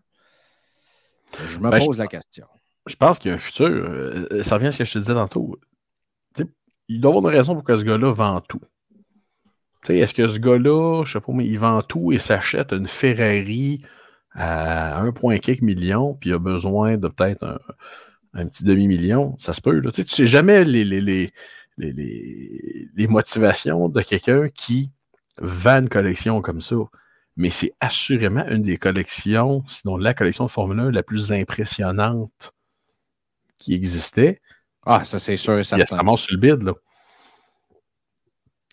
[1.47, 2.45] Je me ben, pose la question.
[2.85, 4.27] Je pense qu'il y a un futur.
[4.41, 5.57] Ça revient à ce que je te disais tantôt.
[6.89, 8.59] il doit y avoir une raison pour que ce gars-là vend tout.
[9.89, 13.81] Est-ce que ce gars-là, je sais pas, mais il vend tout et s'achète une Ferrari
[14.31, 17.59] à 1,5 million, puis il a besoin de peut-être
[18.33, 19.35] un, petit demi-million?
[19.39, 19.81] Ça se peut.
[19.93, 21.33] Tu ne sais jamais les, les, les,
[21.77, 24.91] les motivations de quelqu'un qui
[25.39, 26.75] vend une collection comme ça
[27.35, 32.53] mais c'est assurément une des collections, sinon la collection de Formule 1 la plus impressionnante
[33.57, 34.39] qui existait.
[34.85, 35.81] Ah, ça c'est sûr et certain.
[35.81, 36.73] Elle se ramasse sur le bid, là.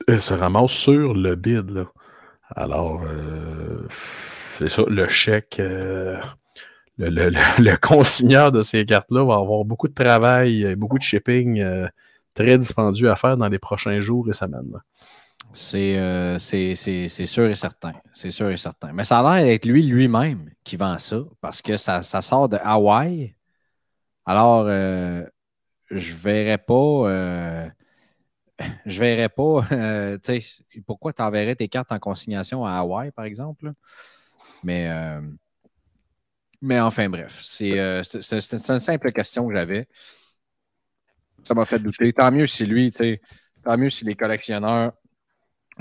[0.08, 1.84] Elle se ramasse sur le bid, là.
[2.56, 3.86] Alors, euh,
[4.58, 6.20] c'est ça, le chèque, euh,
[6.98, 11.60] le, le, le, consigneur de ces cartes-là va avoir beaucoup de travail, beaucoup de shipping
[11.60, 11.86] euh,
[12.34, 14.72] très dispendieux à faire dans les prochains jours et semaines.
[15.74, 17.92] Euh, c'est sûr et certain.
[18.12, 18.92] C'est sûr et certain.
[18.92, 22.58] Mais ça a l'air d'être lui lui-même qui vend ça parce que ça, sort de
[22.62, 23.34] Hawaï.
[24.26, 25.24] Alors, euh,
[25.90, 26.74] je verrais pas.
[26.74, 27.68] Euh,
[28.86, 29.66] je verrais pas.
[30.86, 33.72] pourquoi tu enverrais tes cartes en consignation à Hawaï, par exemple?
[34.62, 34.90] Mais,
[36.60, 37.40] mais enfin, bref.
[37.42, 39.88] C'est une simple question que j'avais.
[41.42, 42.12] Ça m'a fait douter.
[42.12, 42.92] Tant mieux si lui,
[43.64, 44.92] tant mieux si les collectionneurs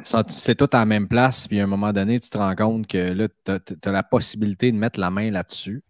[0.04, 2.88] c'est tout à la même place, puis à un moment donné, tu te rends compte
[2.88, 3.52] que là, tu
[3.86, 5.84] as, la possibilité de mettre la main là-dessus.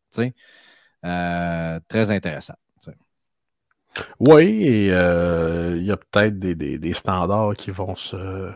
[1.06, 2.56] Euh, très intéressant.
[4.20, 8.52] Oui, et euh, il y a peut-être des, standards qui vont se,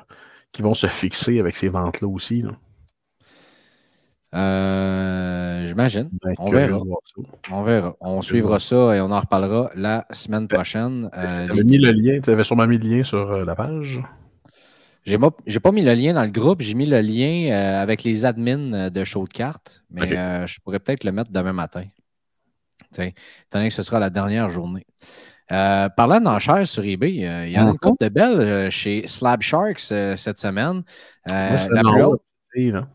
[0.52, 2.43] qui vont se fixer avec ces ventes-là aussi.
[4.34, 6.10] Euh, J'imagine.
[6.24, 6.80] Ben, On verra.
[7.52, 7.96] On verra.
[8.00, 11.10] On suivra ça et on en reparlera la semaine prochaine.
[11.15, 14.02] Euh, Tu avais mis le lien, tu avais sûrement mis le lien sur la page.
[15.06, 18.89] J'ai pas, mis le lien dans le groupe, j'ai mis le lien avec les admins
[18.89, 21.84] de show de cartes, mais je pourrais peut-être le mettre demain matin.
[23.01, 23.13] Étant
[23.53, 24.86] donné que ce sera la dernière journée.
[25.51, 27.79] Euh, parlant d'enchères sur eBay, euh, il y en a une Mhm.
[27.79, 30.84] couple de belles euh, chez Slab Sharks euh, cette semaine.
[31.29, 32.88] Moi, c'est la en plus haut, haute, tu sais, là.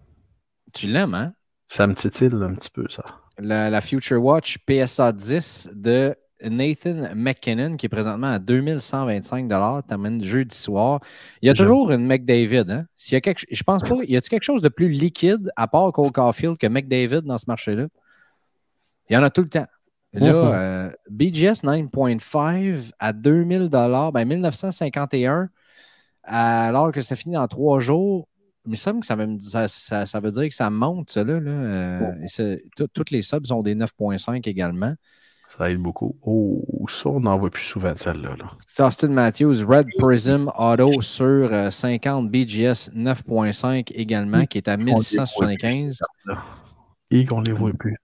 [0.72, 1.32] tu l'aimes, hein?
[1.68, 3.04] Ça me titille un petit peu, ça.
[3.38, 9.48] La, la Future Watch PSA 10 de Nathan McKinnon, qui est présentement à 2125
[9.87, 11.00] termine jeudi soir.
[11.42, 12.64] Il y a toujours une McDavid.
[12.70, 12.87] Hein?
[12.96, 13.96] S'il y a quelque, je pense pas.
[14.06, 17.44] Y a-t-il quelque chose de plus liquide à part Cole Caulfield que McDavid dans ce
[17.48, 17.87] marché-là?
[19.11, 19.66] Il y en a tout le temps.
[20.14, 20.35] Là, Mhm.
[20.55, 23.68] euh, BGS 9.5 à 2000
[24.12, 25.49] ben 1951,
[26.23, 28.27] alors que ça finit en trois jours.
[28.64, 31.25] Il me semble que ça veut, ça, ça- ça veut dire que ça monte, ça.
[31.25, 31.51] Là, là.
[31.51, 34.94] Euh, tout- toutes les subs ont des 9.5 également.
[35.57, 36.14] Ça aide beaucoup.
[36.23, 38.37] Oh, ça, on n'en voit plus souvent de celle-là.
[38.37, 38.85] Là.
[38.87, 46.01] Austin Matthews, Red Prism Auto sur euh, 50 BGS 9.5 également, qui est à 1175.
[47.11, 47.97] Et qu'on les voit plus.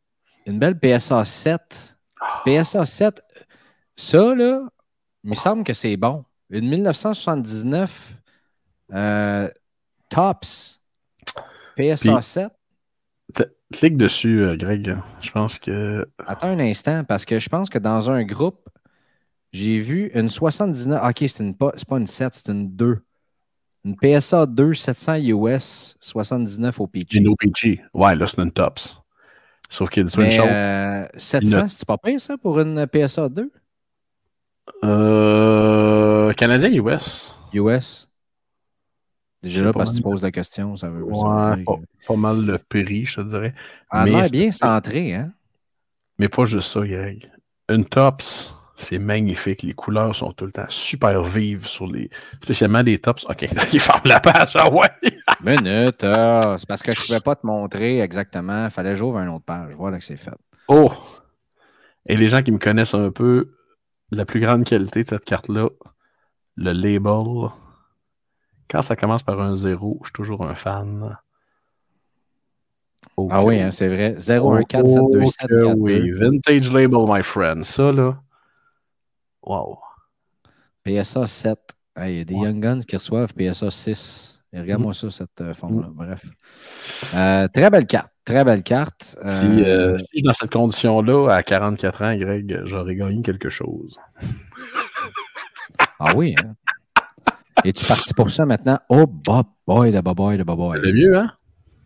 [0.47, 1.94] Une belle PSA 7.
[2.45, 3.23] PSA 7,
[3.97, 4.63] ça, là,
[5.23, 6.25] il me semble que c'est bon.
[6.51, 8.17] Une 1979
[8.93, 9.49] euh,
[10.11, 10.81] Tops
[11.77, 12.49] PSA Puis- 7.
[13.33, 14.97] T'sais, Clique dessus, euh, Greg.
[15.21, 16.07] Je pense que.
[16.27, 18.69] Attends un instant, parce que je pense que dans un groupe,
[19.53, 21.01] j'ai vu une 79.
[21.03, 23.03] ah, Ok, c'est une pas, une 7, c'est une 2.
[23.85, 27.07] Une PSA 2 700 US 79 au PG.
[27.11, 27.83] Gino PG.
[27.95, 29.01] Ouais, là, c'est une tops.
[29.75, 30.47] Sauf qu'il dit une chose.
[30.47, 33.51] euh, 700, Une- c'est pas pire ça pour une PSA 2
[34.85, 37.37] Euh, Canadien US.
[37.53, 38.09] US?
[39.43, 42.17] Déjà là, parce que tu poses la question, ça veut, ça veut Ouais, dire pas,
[42.17, 43.53] mal le prix, je te dirais.
[43.93, 45.33] Elle a mais l'air c'est- bien centré, hein?
[46.19, 47.31] Mais pas juste ça, Greg.
[47.69, 49.63] Une tops, c'est magnifique.
[49.63, 52.11] Les couleurs sont tout le temps super vives sur les.
[52.43, 53.25] Spécialement les tops.
[53.29, 54.57] Ok, il ferme la page.
[54.57, 54.89] Ah ouais!
[55.43, 58.67] Minute, ah, c'est parce que je ne pouvais pas te montrer exactement.
[58.67, 59.75] Il fallait que j'ouvre une autre page.
[59.77, 60.35] Voilà que c'est fait.
[60.69, 60.91] Oh!
[62.07, 63.51] Et les gens qui me connaissent un peu,
[64.11, 65.69] la plus grande qualité de cette carte-là,
[66.57, 67.51] le label.
[68.69, 71.17] Quand ça commence par un zéro, je suis toujours un fan.
[73.31, 74.17] Ah oui, hein, c'est vrai.
[74.41, 75.47] Oh, 01472742.
[75.49, 76.11] que oui.
[76.11, 77.65] Vintage label, my friend.
[77.65, 78.19] Ça, là.
[79.45, 79.79] Wow.
[80.85, 81.59] PSA 7.
[81.97, 82.41] Hey, Il y a des Ouais.
[82.49, 84.41] Young Guns qui reçoivent PSA 6.
[84.53, 85.89] Et Regarde-moi ça, cette euh, forme-là.
[85.93, 86.23] Bref.
[87.15, 88.11] Euh, très belle carte.
[88.25, 89.03] Très belle carte.
[89.03, 93.99] Si, Euh, euh, si dans cette condition-là, à 44 ans, Greg, j'aurais gagné quelque chose.
[95.99, 96.55] Ah oui, hein?
[97.65, 98.79] Es-tu parti pour ça maintenant?
[98.89, 100.81] Oh, Bob Boy de Bob Boy de Bob Boy.
[100.81, 101.33] Le mieux, hein?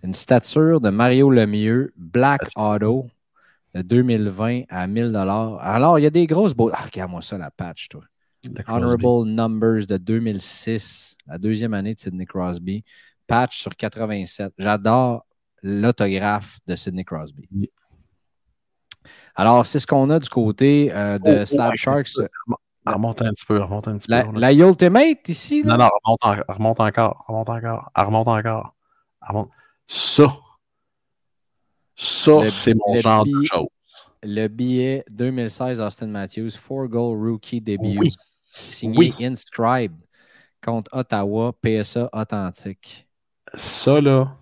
[0.03, 3.07] Une stature de Mario Lemieux, Black Auto,
[3.75, 6.71] de 2020 à 1000 Alors, il y a des grosses beaux.
[6.73, 8.03] Ah, regarde-moi ça, la patch, toi.
[8.69, 12.85] Honorable Numbers de 2006, la deuxième année de Sidney Crosby.
[13.27, 14.55] Patch sur 87.
[14.59, 15.27] J'adore
[15.63, 17.49] l'autographe de Sidney Crosby.
[19.35, 22.11] Alors, c'est ce qu'on a du côté euh, de Oh, Slab oh, Sharks.
[22.87, 24.39] Remonte un petit peu, remonte un petit La, peu.
[24.39, 28.75] la Ultimate ici, là, Non, non, remonte, en- remonte encore, remonte encore, elle remonte encore.
[29.21, 29.51] remonte.
[29.87, 30.27] Ça,
[32.01, 33.67] ça, c'est mon genre de chose.
[34.23, 38.13] le billet 2016 Austin Matthews, four goal rookie début, Oui.
[38.53, 39.15] signé Oui.
[39.27, 39.97] Inscribed
[40.65, 43.07] contre Ottawa, PSA authentique.
[43.55, 44.33] Ça, là,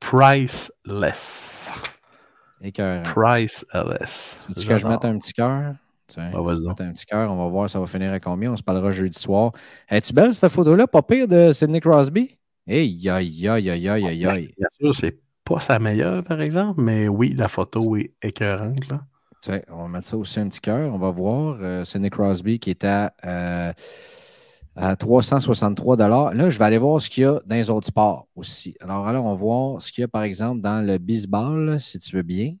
[0.00, 1.72] priceless.
[2.60, 3.02] Écœurant.
[3.02, 4.42] Priceless.
[4.54, 5.74] Tu veux que je mette un petit cœur?
[6.06, 8.52] Tiens, Ah, un petit cœur, on va voir ça va finir à combien.
[8.52, 9.52] On se parlera jeudi soir.
[9.88, 10.86] Es-tu belle cette photo-là?
[10.86, 12.36] Pas pire de Sidney Crosby?
[12.68, 14.54] Aïe, aïe, aïe, aïe, aïe, aïe, aïe.
[14.92, 18.92] c'est pas sa meilleure, par exemple, mais oui, la photo est écœurante.
[19.70, 20.92] On va mettre ça aussi un petit cœur.
[20.92, 21.58] On va voir.
[21.60, 23.72] Euh, Sidney Crosby qui est à, euh,
[24.74, 28.26] à 363 Là, je vais aller voir ce qu'il y a dans les autres sports
[28.34, 28.76] aussi.
[28.80, 31.98] Alors là, on va voir ce qu'il y a, par exemple, dans le baseball, si
[31.98, 32.54] tu veux bien.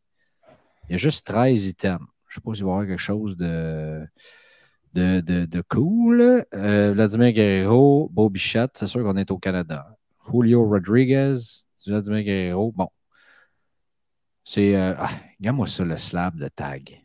[0.88, 1.98] Il y a juste 13 items.
[2.28, 4.06] Je ne sais pas s'il va y avoir quelque chose de,
[4.92, 6.44] de, de, cool.
[6.54, 9.86] Euh, Vladimir Guerrero, Beau Bichette, c'est sûr qu'on est au Canada.
[10.30, 11.34] Julio Rodriguez,
[11.86, 12.72] Vladimir Guerrero.
[12.72, 12.88] Bon.
[14.44, 14.76] C'est.
[14.76, 17.00] euh, ah, regarde-moi ça, le slab de tag.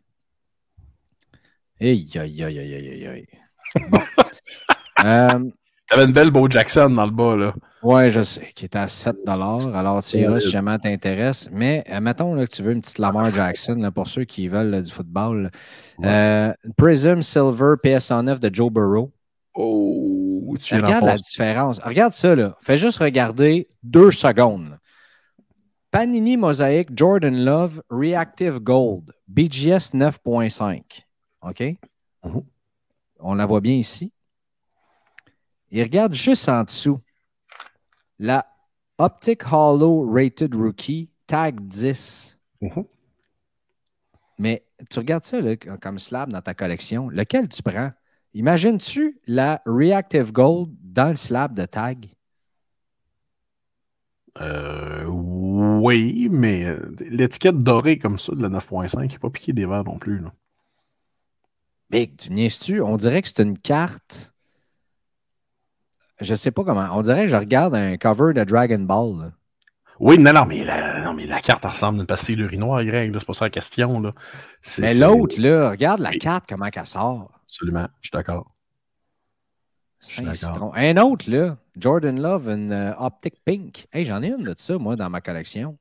[1.82, 3.28] Aïe, aïe, aïe, aïe, aïe, aïe, aïe.
[3.90, 4.00] Bon.
[5.06, 5.50] Euh,
[5.88, 7.54] T'avais une belle Bo Jackson dans le bas, là.
[7.82, 11.50] Ouais, je sais, qui est à 7 Alors, tu iras si jamais t'intéresse.
[11.52, 14.48] Mais euh, mettons là, que tu veux une petite Lamar Jackson, là, pour ceux qui
[14.50, 15.50] veulent là, du football.
[16.04, 19.12] Euh, Prism Silver PS109 de Joe Burrow.
[19.56, 20.19] Oh,
[20.58, 21.80] tu Regarde la différence.
[21.80, 22.58] Regarde ça, là.
[22.62, 24.78] Fais juste regarder deux secondes.
[25.92, 31.08] Panini Mosaic Jordan Love Reactive Gold, BGS 9.5.
[31.42, 31.62] OK?
[32.24, 32.44] Mhm.
[33.20, 34.14] On la voit bien ici.
[35.72, 37.00] Et regarde juste en dessous.
[38.18, 38.46] La
[38.98, 42.38] Optic Hollow Rated Rookie, tag 10.
[42.62, 42.86] Mhm.
[44.38, 47.92] Mais tu regardes ça là, comme slab dans ta collection, lequel tu prends?
[48.34, 52.10] Imagines-tu la Reactive Gold dans le slab de tag?
[54.40, 59.66] Euh, oui, mais euh, l'étiquette dorée comme ça de la 9.5 n'est pas piqué des
[59.66, 60.20] verres non plus.
[60.20, 60.32] là.
[61.90, 62.82] Big, tu niaises-tu?
[62.82, 64.34] On dirait que c'est une carte.
[66.22, 66.88] Je sais pas comment.
[66.94, 69.20] On dirait que je regarde un cover de Dragon Ball.
[69.20, 69.32] là.
[70.00, 72.84] Oui, non, non, mais la, non, mais la carte elle ressemble à une pastille d'urinoir,
[72.86, 73.14] Greg.
[73.18, 74.00] C'est pas ça la question.
[74.00, 74.12] Là.
[74.80, 77.39] Mais l'autre, là, regarde la carte, comment qu'elle sort.
[77.50, 78.52] Absolument, je suis d'accord.
[80.36, 80.72] citron.
[80.76, 83.88] Un autre, là, Jordan Love, une euh, Optic Pink.
[83.92, 85.78] Hey, j'en ai une de ça, moi, dans ma collection.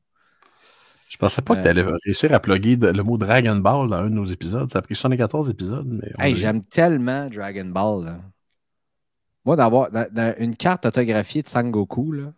[1.11, 3.97] Je pensais pas Euh, que tu allais réussir à plugger le mot Dragon Ball dans
[3.97, 4.69] un de nos épisodes.
[4.71, 5.87] Ça a pris 74 épisodes.
[5.87, 8.05] Mais Hey, j'aime tellement Dragon Ball.
[8.05, 8.21] là.
[9.45, 12.33] Moi, d'avoir d'a- d'a- une carte autographiée de Sangoku, là,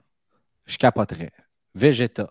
[0.67, 1.33] je capoterais.
[1.75, 2.31] Vegeta.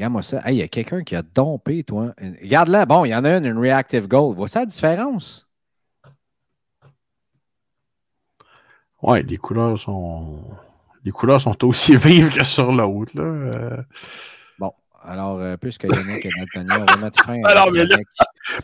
[0.00, 0.40] Regarde-moi ça.
[0.46, 2.14] Hey, il y a quelqu'un qui a dompé, toi.
[2.42, 2.86] Regarde-la.
[2.86, 4.34] Bon, il y en a une, une Reactive Gold.
[4.34, 5.46] Vois ça la différence?
[9.02, 10.38] Ouais, les couleurs sont.
[11.04, 13.12] Les couleurs sont aussi vives que sur l'autre.
[13.14, 13.24] là.
[13.24, 13.82] Euh,
[14.58, 17.98] Bon, alors, euh, puisque Yannick est daltonien, on va mettre fin à Alors, mais là-.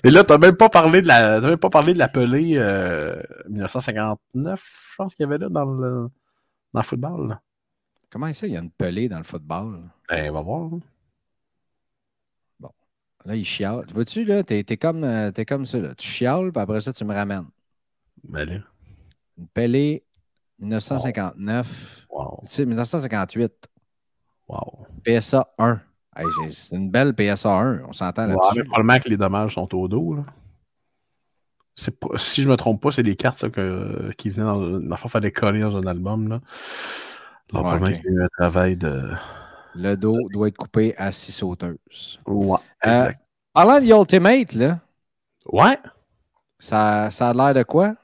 [0.05, 1.39] Mais là, t'as même pas parlé de la.
[1.39, 3.21] T'as même pas parlé de la pelée euh,
[3.51, 6.09] 1959, je pense qu'il y avait là dans le,
[6.73, 7.29] dans le football.
[7.29, 7.41] là.
[8.09, 9.81] Comment ça, il y a une pelée dans le football?
[10.09, 10.63] Ben, on va voir.
[10.73, 10.81] hein.
[13.27, 13.85] Là, il chiale.
[13.93, 15.79] Vois-tu, là, t'es es comme, euh, t'es comme ça.
[15.79, 15.95] Là.
[15.97, 17.47] Tu chiales, puis après ça, tu me ramènes.
[18.25, 18.55] Ben là.
[19.37, 20.05] Une pelée
[20.61, 22.07] 1959.
[22.09, 22.41] Wow.
[22.45, 23.53] C'est 1958.
[24.49, 24.87] Wow.
[25.05, 25.81] PSA 1.
[26.17, 27.83] Hey, c'est- une belle PSA 1.
[27.89, 28.59] On s'entend là-dessus.
[28.59, 30.15] mais probablement que les dommages sont au dos.
[30.15, 30.25] Là.
[32.17, 34.97] Si je me trompe pas, c'est des cartes ça, que- qui venaient dans.
[34.97, 36.29] Il fallait coller dans un album.
[36.29, 36.41] Là.
[37.53, 38.03] Alors, Ouais, probablement ok.
[38.03, 39.11] qu'il y a eu un travail de.
[39.77, 42.19] Le dos doit être coupé à six sauteuses.
[42.27, 42.57] Ouais.
[42.87, 43.21] Euh, Exact.
[43.53, 44.79] Parlant de Ultimate, là,
[45.47, 45.79] Ouais.
[46.59, 47.95] ça, ça a l'air de quoi?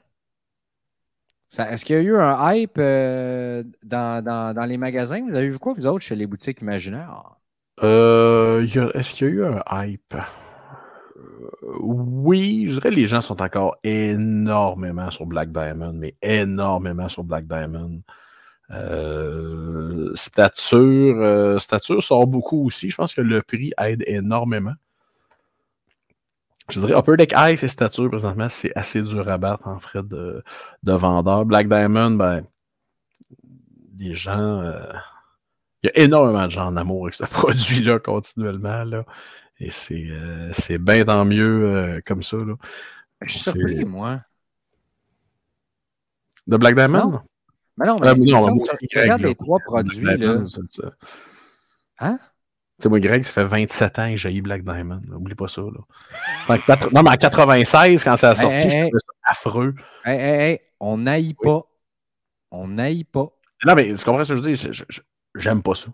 [1.57, 5.21] Est-ce qu'il y a eu un hype euh, dans, dans- dans les magasins?
[5.27, 7.35] Vous avez vu quoi, vous autres, chez les boutiques imaginaires?
[7.83, 10.15] Euh, Est-ce qu'il y a eu un hype?
[10.15, 11.49] Euh,
[11.81, 17.23] oui, je dirais que les gens sont encore énormément sur Black Diamond, mais énormément sur
[17.23, 18.01] Black Diamond.
[18.71, 22.89] Euh, stature, euh, stature sort beaucoup aussi.
[22.89, 24.73] Je pense que le prix aide énormément.
[26.69, 30.01] Je dirais Upper Deck Ice et stature, présentement, c'est assez dur à battre en frais
[30.01, 30.43] de,
[30.83, 31.45] de vendeur.
[31.45, 32.45] Black Diamond, ben,
[33.99, 34.61] les gens.
[34.61, 34.91] euh,
[35.83, 38.85] il y a énormément de gens en amour avec ce produit-là continuellement.
[38.85, 39.03] Là.
[39.59, 40.07] Et c'est
[40.53, 42.37] c'est bien tant mieux comme ça.
[42.37, 42.55] Là.
[43.21, 44.21] Je suis surpris, moi.
[46.47, 47.11] De Black Diamond?
[47.11, 47.21] Non,
[47.77, 50.03] Mais non, mais Ah, mais non, que aussi, tu regardes les trois produits.
[50.05, 50.37] Là.
[51.99, 52.19] Hein?
[52.79, 55.01] Tu sais, moi, Greg, ça fait 27 ans que j'ai eu Black Diamond.
[55.11, 55.61] Oublie pas ça.
[55.61, 56.57] Là.
[56.57, 58.81] Fait Non, mais en 96, quand ça a sorti, Hey, je hey.
[58.89, 59.75] trouvais ça affreux.
[60.05, 61.61] Hey, on n'aille pas.
[62.51, 63.29] On n'aille pas.
[63.65, 65.01] Non, mais tu comprends ce que je je-
[65.35, 65.87] J'aime pas ça.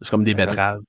[0.00, 0.80] C'est comme des betteraves,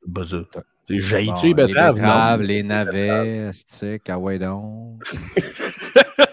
[0.51, 1.95] t'as- J'ai-tu Bon, les betteraves?
[1.95, 2.07] Les Non?
[2.07, 5.01] betteraves, les navets, stick, ah ouais donc.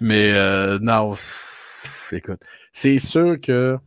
[0.00, 1.14] Mais euh, non,
[2.16, 2.40] écoute,
[2.72, 3.78] c'est sûr que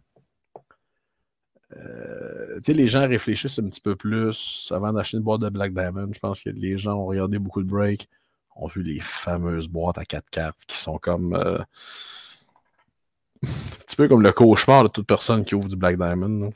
[1.78, 6.10] euh, les gens réfléchissent un petit peu plus avant d'acheter une boîte de Black Diamond.
[6.14, 8.10] Je pense que les gens ont regardé beaucoup de break,
[8.56, 11.60] ont vu les fameuses boîtes à quatre cartes qui sont comme euh,
[13.44, 13.48] un
[13.86, 16.52] petit peu comme le cauchemar de toute personne qui ouvre du Black Diamond.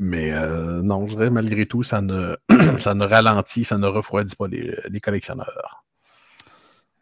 [0.00, 2.36] Mais euh, non, je dirais malgré tout, ça ne,
[2.78, 5.84] ça ne ralentit, ça ne refroidit pas les, les collectionneurs.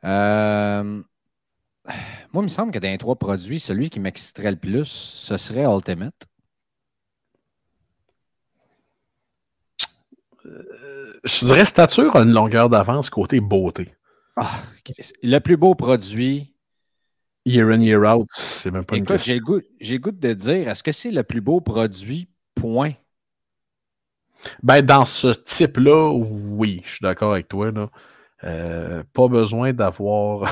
[0.05, 1.03] Euh,
[2.33, 5.37] moi, il me semble que dans les trois produits, celui qui m'exciterait le plus, ce
[5.37, 6.27] serait Ultimate.
[11.25, 13.95] Je dirais stature a une longueur d'avance côté beauté.
[14.37, 14.63] Ah,
[15.23, 16.53] le plus beau produit.
[17.47, 19.55] Year in, year out, c'est même pas une Écoute, j'ai question.
[19.55, 22.29] le goût, j'ai le goût de dire, est-ce que c'est le plus beau produit?
[22.55, 22.93] Point?
[24.63, 27.71] Ben, dans ce type-là, oui, je suis d'accord avec toi.
[27.71, 27.91] Là.
[28.45, 30.51] Euh, pas besoin d'avoir.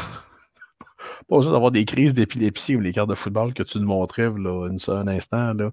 [1.28, 4.30] Pas besoin d'avoir des crises d'épilepsie ou les cartes de football que tu nous montrais
[4.30, 5.54] là, une, un instant.
[5.54, 5.70] Là.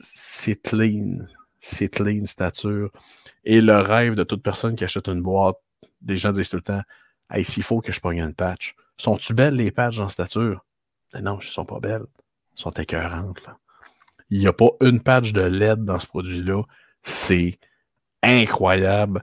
[0.00, 1.18] C'est clean.
[1.60, 2.90] C'est clean stature.
[3.44, 5.56] Et le rêve de toute personne qui achète une boîte,
[6.00, 6.82] des gens disent tout le temps
[7.30, 8.74] Hey, s'il faut que je pogne une patch.
[8.96, 10.64] Sont-tu belles les patchs en stature?
[11.12, 12.06] Mais non, elles sont pas belles.
[12.54, 13.44] sont écœurantes.
[13.46, 13.56] Là.
[14.30, 16.62] Il n'y a pas une patch de LED dans ce produit-là.
[17.02, 17.58] C'est
[18.22, 19.22] incroyable.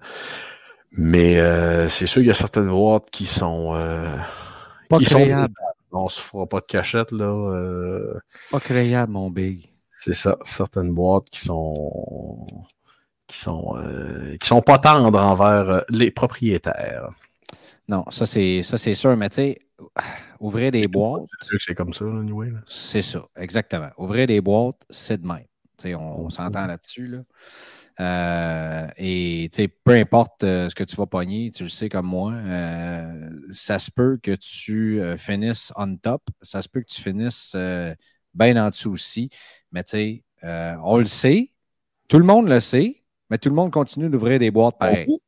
[0.92, 3.76] Mais euh, c'est sûr qu'il y a certaines boîtes qui sont.
[3.76, 4.18] Euh,
[4.88, 5.00] pas.
[5.04, 5.48] Sont...
[5.92, 7.26] On se fera pas de cachette, là.
[7.26, 8.20] Euh...
[8.52, 9.66] Pas créable, mon big.
[9.90, 10.38] C'est ça.
[10.44, 12.46] Certaines boîtes qui sont.
[13.28, 13.76] qui sont.
[13.78, 17.10] Euh, qui sont pas tendres envers euh, les propriétaires.
[17.88, 19.60] Non, ça c'est ça c'est sûr, mais tu sais,
[20.40, 21.30] ouvrir des boîtes.
[21.60, 22.52] C'est comme ça, anyway.
[22.68, 23.90] C'est ça, exactement.
[23.98, 25.46] Ouvrir des boîtes, c'est de même.
[25.78, 27.08] Tu sais, on, on s'entend là-dessus.
[27.08, 27.20] Là.
[28.00, 29.50] Euh, et
[29.84, 33.80] peu importe euh, ce que tu vas pogner, tu le sais comme moi, euh, ça
[33.80, 37.56] se peut que tu finisses on top, ça se peut que tu finisses
[38.34, 39.30] bien en dessous aussi.
[39.72, 40.24] Mais tu sais,
[40.84, 41.52] on le sait,
[42.08, 45.06] tout le monde le sait, mais tout le monde continue d'ouvrir des boîtes pareilles.
[45.08, 45.20] Oh.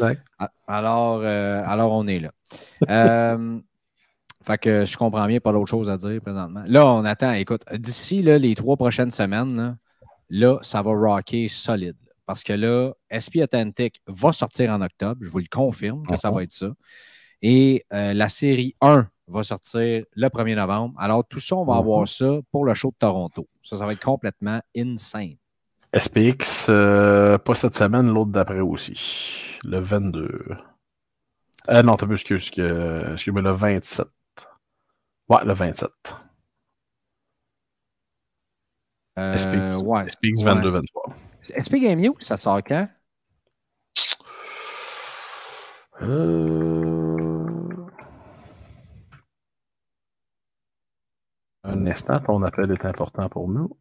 [0.00, 0.18] Ouais.
[0.66, 3.36] Alors, alors, on est là.
[4.44, 6.64] Fait que je comprends bien, pas d'autre chose à dire présentement.
[6.66, 9.76] Là, on attend, écoute, d'ici les trois prochaines semaines, là,
[10.30, 11.96] là, ça va rocker solide.
[12.26, 15.20] Parce que là, SP Authentic va sortir en octobre.
[15.22, 16.68] Je vous le confirme que ça va être ça.
[17.42, 20.94] Et euh, la série 1 va sortir le 1er novembre.
[20.98, 23.46] Alors, tout ça, on va avoir ça pour le show de Toronto.
[23.62, 25.34] Ça, ça va être complètement insane.
[25.94, 29.58] SPX, euh, pas cette semaine, l'autre d'après aussi.
[29.64, 30.46] Le 22.
[31.70, 34.06] Euh, non, t'as excuse, excuse-moi, le 27.
[35.28, 35.90] Ouais, le 27.
[39.18, 40.54] Euh, SPX, ouais, SPX ouais.
[40.54, 41.12] 22-23.
[41.54, 42.88] SP Game ça sort quand?
[46.02, 47.24] Euh...
[51.62, 53.76] Un instant, ton appel est important pour nous.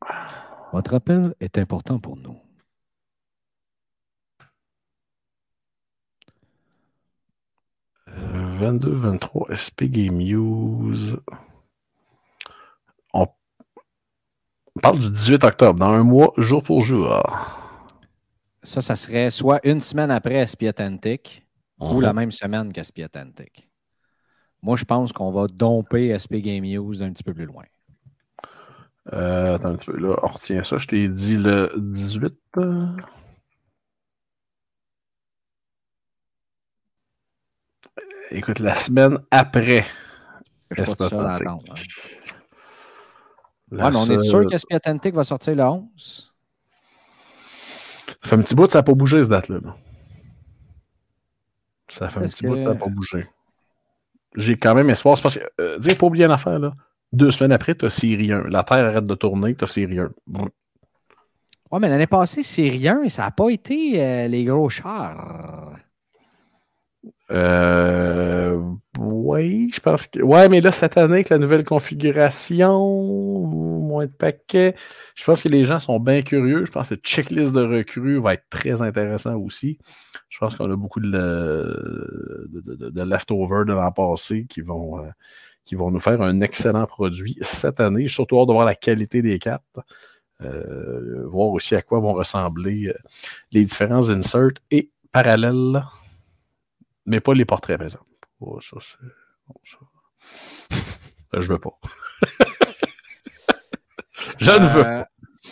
[0.72, 2.38] Votre appel est important pour nous.
[8.10, 11.18] Euh, 22-23 SP Game News.
[13.14, 13.28] On
[14.73, 17.08] on parle du 18 octobre, dans un mois, jour pour jour.
[18.62, 21.46] Ça, ça serait soit une semaine après SP Authentic
[21.80, 21.92] Mhm.
[21.96, 23.68] ou la même semaine qu'SP Authentic.
[24.62, 27.64] Moi, je pense qu'on va domper SP Game News d'un petit peu plus loin.
[29.12, 30.78] Euh, attends un petit peu, là, on retient ça.
[30.78, 32.34] Je t'ai dit le 18.
[32.58, 32.88] euh.
[38.32, 39.86] Écoute, la semaine après.
[40.72, 41.48] Je suis pas tout seul à Authentic.
[41.48, 41.74] attendre, hein.
[43.63, 46.34] La Ouais, mais on est sûr qu'SP Authentic va sortir le 11?
[48.22, 49.60] Ça fait un petit bout, ça n'a pas bougé, cette date-là.
[49.64, 49.76] là.
[51.90, 53.28] Ça fait un petit bout, que- ça n'a pas bougé.
[54.36, 55.18] J'ai quand même espoir.
[55.18, 56.74] C'est parce que, euh, dis, pas oublier une affaire, là.
[57.12, 58.44] Deux semaines après, tu as série 1.
[58.50, 60.10] La Terre arrête de tourner, tu as 1.
[60.26, 60.48] Brr.
[61.72, 65.76] Ouais, mais l'année passée, c'est rien et ça n'a pas été euh, les gros chars.
[67.32, 68.60] Euh,
[69.00, 70.20] oui, je pense que.
[70.22, 72.78] Ouais, mais là, cette année, avec la nouvelle configuration,
[73.48, 74.76] moins de paquets,
[75.16, 76.66] je pense que les gens sont bien curieux.
[76.66, 79.80] Je pense que le checklist de recrues va être très intéressant aussi.
[80.30, 82.50] Je pense qu'on a beaucoup de, le-
[82.92, 85.08] de, l'an passé qui vont, euh,
[85.66, 88.08] qui vont nous faire un excellent produit cette année.
[88.08, 89.80] J'ai surtout hâte de voir la qualité des cartes.
[90.42, 92.92] Euh, voir aussi à quoi vont ressembler
[93.52, 95.82] les différents inserts et parallèles
[97.06, 98.06] mais pas les portraits, par exemple.
[98.40, 99.72] Oh, ça, c'est.
[99.72, 99.78] ça.
[101.32, 101.78] Ça, je veux pas.
[104.40, 105.00] je ne veux pas.
[105.00, 105.04] Euh,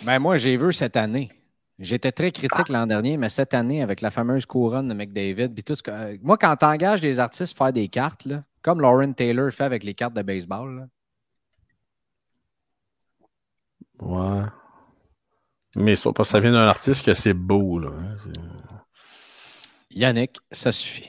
[0.05, 1.31] ben moi, j'ai vu cette année.
[1.79, 5.63] J'étais très critique l'an dernier, mais cette année, avec la fameuse couronne de McDavid, puis
[5.63, 5.91] tout ce que.
[5.91, 9.63] euh, Moi, quand tu engages des artistes faire des cartes, là, comme Lauren Taylor fait
[9.63, 10.87] avec les cartes de baseball, là,
[13.99, 14.45] Ouais.
[15.75, 17.89] Mais c'est pas parce que ça vient d'un artiste que c'est beau, là.
[17.91, 18.17] hein,
[19.91, 21.07] Yannick, ça suffit.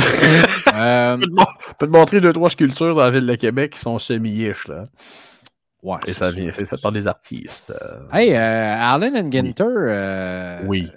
[0.00, 3.26] Euh, Je peux te mon- je peux te montrer deux, trois sculptures dans la ville
[3.26, 4.86] de Québec qui sont semi-ish, là.
[5.82, 7.70] ouais, Et ça vient, c'est fait par des artistes.
[7.70, 8.00] euh.
[8.12, 9.64] Hey, euh, Allen and Ginter.
[9.66, 10.90] euh, Oui.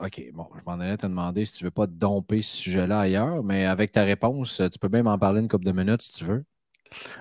[0.00, 3.00] OK, bon, je m'en allais te demander si tu veux pas te domper ce sujet-là
[3.00, 6.12] ailleurs, mais avec ta réponse, tu peux même m'en parler une couple de minutes si
[6.12, 6.44] tu veux.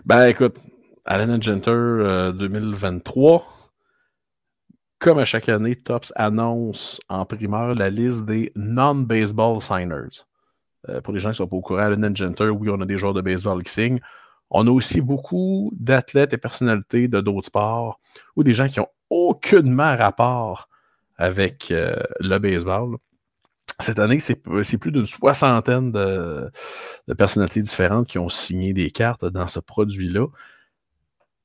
[0.05, 0.57] Ben écoute,
[1.05, 3.43] Allen Genter euh, 2023,
[4.99, 10.23] comme à chaque année, Tops annonce en primeur la liste des non-baseball signers.
[10.89, 12.85] Euh, pour les gens qui ne sont pas au courant, Allen Genter, oui, on a
[12.85, 13.99] des joueurs de baseball qui signent.
[14.49, 17.99] On a aussi beaucoup d'athlètes et personnalités de d'autres sports
[18.35, 20.69] ou des gens qui n'ont aucunement rapport
[21.17, 22.97] avec euh, le baseball.
[23.79, 26.49] Cette année, c'est plus d'une soixantaine de,
[27.15, 30.25] personnalités différentes qui ont signé des cartes dans ce produit-là.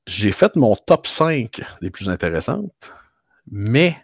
[0.07, 2.93] J'ai fait mon top 5 des plus intéressantes,
[3.51, 3.95] mais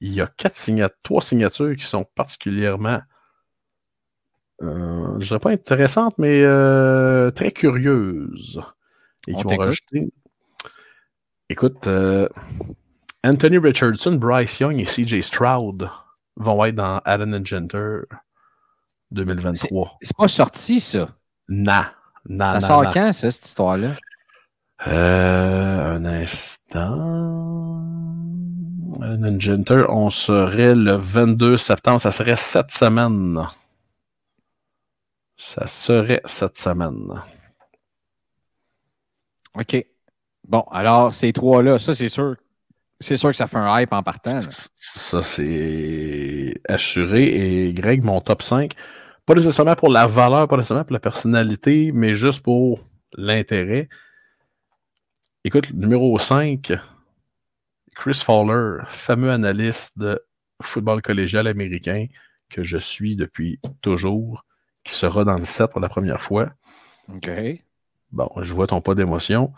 [0.00, 0.28] il y a
[1.02, 3.00] trois signatures qui sont particulièrement,
[4.62, 8.60] euh, je dirais pas intéressantes, mais euh, très curieuses.
[9.26, 10.12] Et qui vont rajouter
[11.48, 12.28] Écoute, euh,
[13.24, 15.90] Anthony Richardson, Bryce Young et CJ Stroud
[16.36, 18.02] vont être dans Allen Genter
[19.10, 19.98] 2023.
[20.00, 21.08] C'est pas sorti, ça.
[21.48, 21.92] Na
[22.38, 23.92] ça sort quand, ça, cette histoire-là?
[24.86, 27.82] Euh, un instant.
[29.02, 32.00] Allen Genter, on serait le 22 septembre.
[32.00, 33.40] Ça serait cette semaine.
[35.42, 37.10] Ça serait cette semaine.
[39.54, 39.86] OK.
[40.46, 42.36] Bon, alors, ces trois-là, ça, c'est sûr.
[43.00, 44.34] C'est sûr que ça fait un hype en partant.
[44.34, 44.40] là.
[44.40, 47.68] Ça, c'est assuré.
[47.68, 48.74] Et Greg, mon top 5,
[49.24, 52.78] pas nécessairement pour la valeur, pas nécessairement pour la personnalité, mais juste pour
[53.14, 53.88] l'intérêt.
[55.44, 56.70] Écoute, numéro 5,
[57.96, 60.22] Chris Fowler, fameux analyste de
[60.60, 62.08] football collégial américain
[62.50, 64.44] que je suis depuis toujours,
[64.84, 66.50] qui sera dans le set pour la première fois.
[67.12, 67.30] OK.
[68.12, 69.52] Bon, je vois ton pas d'émotion.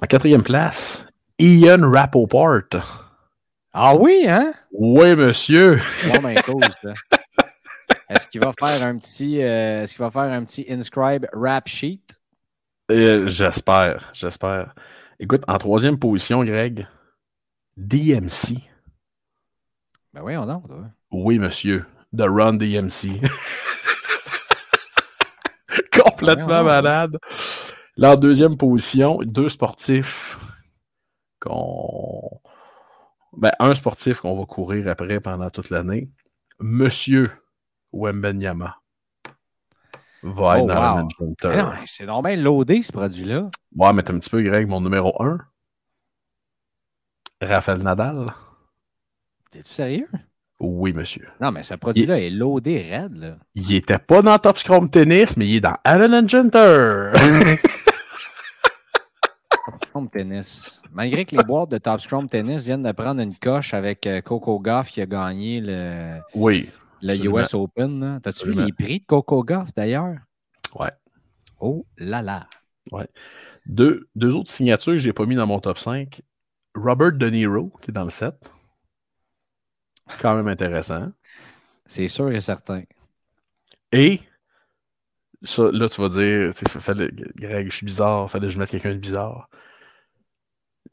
[0.00, 1.06] En quatrième place,
[1.38, 3.08] Ian Rappaport.
[3.72, 4.52] Ah oui, hein?
[4.72, 5.78] Oui, monsieur.
[5.78, 6.12] Ça.
[8.08, 11.68] Est-ce qu'il va faire un petit euh, est-ce qu'il va faire un petit inscribe rap
[11.68, 12.02] sheet?
[12.90, 14.74] Euh, j'espère, j'espère.
[15.20, 16.86] Écoute, en troisième position, Greg,
[17.76, 18.56] DMC.
[20.14, 20.62] Ben oui, on a.
[21.10, 21.84] Oui, monsieur.
[22.16, 23.20] The Run DMC.
[26.04, 27.16] Complètement malade.
[27.96, 30.38] Là, en deuxième position, deux sportifs
[31.40, 32.40] qu'on.
[33.36, 36.10] Ben, un sportif qu'on va courir après pendant toute l'année.
[36.60, 37.30] Monsieur
[37.92, 38.76] Wembenyama
[40.22, 40.80] va être Oh, dans wow.
[40.80, 41.56] la Manchester.
[41.56, 43.48] Non, C'est bien loadé, ce produit-là.
[43.76, 45.38] Ouais, mais t'es un petit peu, Greg, mon numéro 1.
[47.40, 48.26] Raphaël Nadal.
[49.52, 50.08] T'es-tu sérieux?
[50.60, 51.28] Oui, monsieur.
[51.40, 53.36] Non, mais ce produit-là est loadé raide, là.
[53.54, 57.12] Il était pas dans Top Scrum Tennis, mais il est dans Allen Genter.
[59.84, 60.82] Scrum Tennis.
[60.92, 64.20] Malgré que les boîtes de Top Scrum Tennis viennent de prendre une coche avec euh,
[64.20, 66.68] Coco Goff qui a gagné le, oui.
[67.02, 67.38] le Absolument.
[67.38, 68.20] US Open.
[68.22, 70.16] T'as-tu vu les prix de Coco Goff, d'ailleurs?
[70.78, 70.90] Ouais.
[71.60, 72.48] Oh là là.
[73.66, 76.20] Deux, deux autres signatures que j'ai pas mis dans mon top 5.
[76.74, 78.34] Robert De Niro, qui est dans le 7.
[80.20, 81.10] Quand même intéressant.
[81.86, 82.82] C'est sûr et certain.
[83.92, 84.20] Et
[85.42, 88.92] ça, là, tu vas dire, fallait- Greg, je suis bizarre, fallait que je mette quelqu'un
[88.92, 89.48] de bizarre.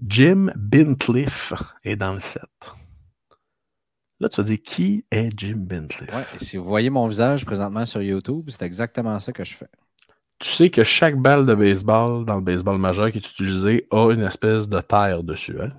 [0.05, 1.53] Jim Bintliff
[1.83, 2.43] est dans le 7.
[4.19, 6.13] Là, tu vas dire, qui est Jim Bintliff?
[6.13, 9.69] Ouais, si vous voyez mon visage présentement sur YouTube, c'est exactement ça que je fais.
[10.39, 14.11] Tu sais que chaque balle de baseball dans le baseball majeur qui est utilisée a
[14.11, 15.59] une espèce de terre dessus.
[15.61, 15.71] Hein?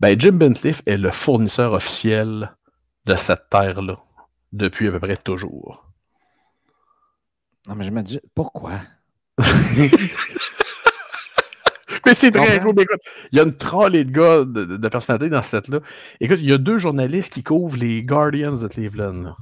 [0.00, 2.56] Ben, Jim Bentliff est le fournisseur officiel
[3.06, 3.98] de cette terre-là
[4.52, 5.86] depuis à peu près toujours.
[7.68, 8.72] Non, mais je me dis, pourquoi?
[12.06, 12.72] Mais c'est très cool.
[12.76, 13.00] Mais écoute,
[13.32, 15.80] il y a une trolley de gars de, de- de personnalités dans cette là
[16.20, 19.22] Écoute, il y a deux journalistes qui couvrent les Guardians de Cleveland.
[19.22, 19.36] là.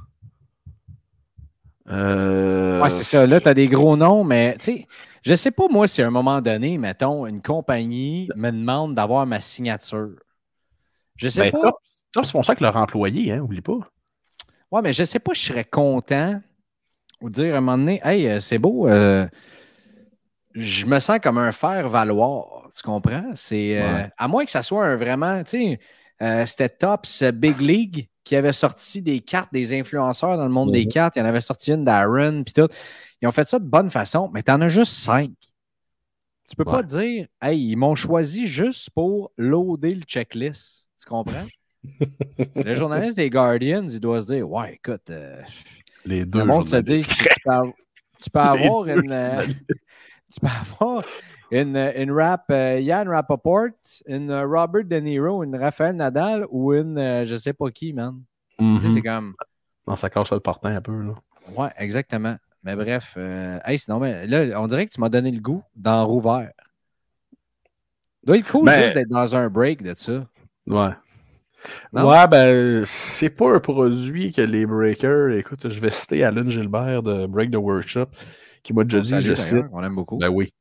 [1.89, 3.25] Euh, Ouais, c'est ça.
[3.25, 4.87] Là, tu as des gros noms, mais tu sais,
[5.23, 9.25] je sais pas, moi, si à un moment donné, mettons, une compagnie me demande d'avoir
[9.25, 10.15] ma signature.
[11.19, 12.23] Je sais Ben, pas.
[12.25, 13.77] Font ça avec leur employé, hein, oublie pas.
[14.71, 16.41] Ouais, mais je sais pas, je serais content
[17.21, 19.27] ou dire à un moment donné, hey, euh, c'est beau, euh,
[20.55, 22.69] je me sens comme un faire-valoir.
[22.75, 23.31] Tu comprends?
[23.35, 24.09] C'est euh, Ouais.
[24.17, 25.79] à moins que ça soit un vraiment, tu sais,
[26.21, 30.51] euh, c'était top, ce Big League qui avait sorti des cartes des influenceurs dans le
[30.51, 30.91] monde des Mhm.
[30.91, 31.15] cartes.
[31.15, 32.67] Il y en avait sorti une d'Aaron, puis tout.
[33.21, 35.31] Ils ont fait ça de bonne façon, mais tu en as juste cinq.
[36.49, 40.88] Tu peux pas dire, hey, ils m'ont choisi juste pour loader le checklist.
[40.99, 41.45] Tu comprends?
[42.55, 45.41] le journaliste des Guardians, il doit se dire, ouais, écoute, euh,
[46.05, 47.71] Les deux le monde se dit que tu peux,
[48.21, 49.45] tu avoir une, euh,
[50.31, 51.01] tu peux avoir
[51.51, 53.69] une, une rap euh, Yann Rappaport,
[54.07, 58.21] une euh, Robert De Niro, une Raphaël Nadal ou une je sais pas qui, man.
[58.59, 59.35] Tu sais, c'est comme.
[59.87, 61.01] Non, ça casse le partant un peu.
[61.01, 61.13] Là.
[61.55, 62.35] Ouais, exactement.
[62.61, 63.17] Mais bref,
[63.65, 66.51] hey, sinon, mais là, on dirait que tu m'as donné le goût dans Rouvert.
[68.25, 70.27] doit être cool Ben- juste d'être dans un break de ça.
[70.69, 70.91] Ouais.
[71.91, 72.09] Non?
[72.09, 75.31] Ouais, ben, c'est pas un produit que les breakers.
[75.31, 78.07] Écoute, je vais citer Alan Gilbert de Break the Workshop
[78.63, 79.65] qui m'a déjà dit, je cite.
[79.71, 80.17] On aime beaucoup.
[80.17, 80.53] Ben oui.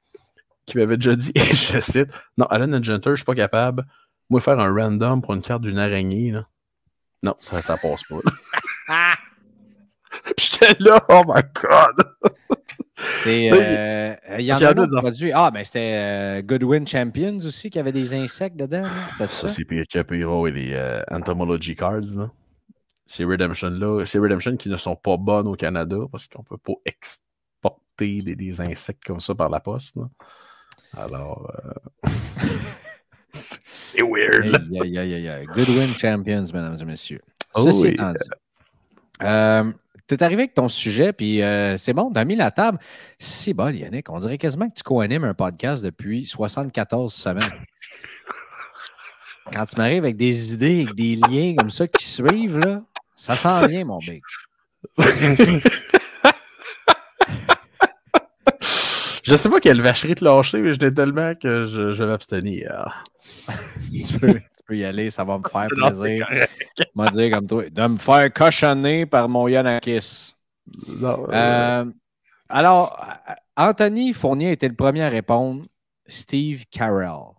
[0.67, 3.87] Qui m'avait déjà dit, et je cite, non, Alan Genter, je suis pas capable,
[4.29, 6.47] moi, faire un random pour une carte d'une araignée, là.
[7.23, 8.21] Non, ça, ça passe pas.
[10.39, 12.15] J'étais là, oh my god!
[13.01, 15.33] C'est, euh, il y en a en a un autre des aff- produit.
[15.33, 18.83] Ah, ben c'était euh, Goodwin Champions aussi qui avait des insectes dedans.
[19.19, 19.49] Ça, ça?
[19.49, 22.31] c'est pire que Pyro et les euh, Entomology Cards, là.
[23.07, 26.75] Ces Redemption-là, ces Redemption qui ne sont pas bonnes au Canada parce qu'on peut pas
[26.85, 30.09] exporter des, des insectes comme ça par la poste, là.
[30.97, 31.51] Alors,
[32.05, 32.09] euh,
[33.29, 34.57] c'est weird.
[34.83, 35.47] Aïe, aïe, aïe, aïe.
[35.47, 37.21] Goodwin Champions, mesdames et messieurs.
[37.55, 37.89] Oh Ceci oui.
[37.91, 38.19] étant dit,
[39.23, 39.73] euh,
[40.09, 42.79] t'es arrivé avec ton sujet, puis euh, c'est bon, t'as mis la table.
[43.19, 47.43] C'est bon, Yannick, on dirait quasiment que tu co-animes un podcast depuis 74 semaines.
[49.53, 52.83] Quand tu m'arrives avec des idées, avec des liens comme ça qui suivent, là,
[53.17, 54.23] ça sent bien, mon big.
[59.25, 62.09] je sais pas quelle vacherie te lâcher, mais je l'ai tellement que je, je vais
[62.09, 63.05] m'abstenir.
[64.07, 66.27] tu, peux, tu peux y aller, ça va me faire Non, plaisir.
[66.95, 70.35] M'a dire comme toi, de me faire cochonner par mon Yanakis.
[70.87, 71.85] Non, euh, Euh,
[72.49, 72.99] alors,
[73.29, 75.65] euh, Anthony Fournier était le premier à répondre.
[76.07, 77.35] Steve Carell.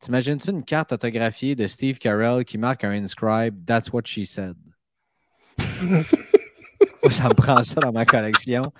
[0.00, 4.56] T'imagines-tu une carte autographiée de Steve Carell qui marque un inscribe That's what she said?
[7.10, 8.72] Ça me prend ça dans ma collection.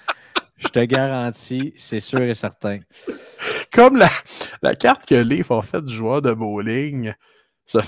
[0.57, 2.79] Je te garantis, c'est sûr et certain.
[3.73, 4.09] Comme la,
[4.63, 7.13] la carte que Leaf a faite du joueur de bowling.
[7.65, 7.81] Ça,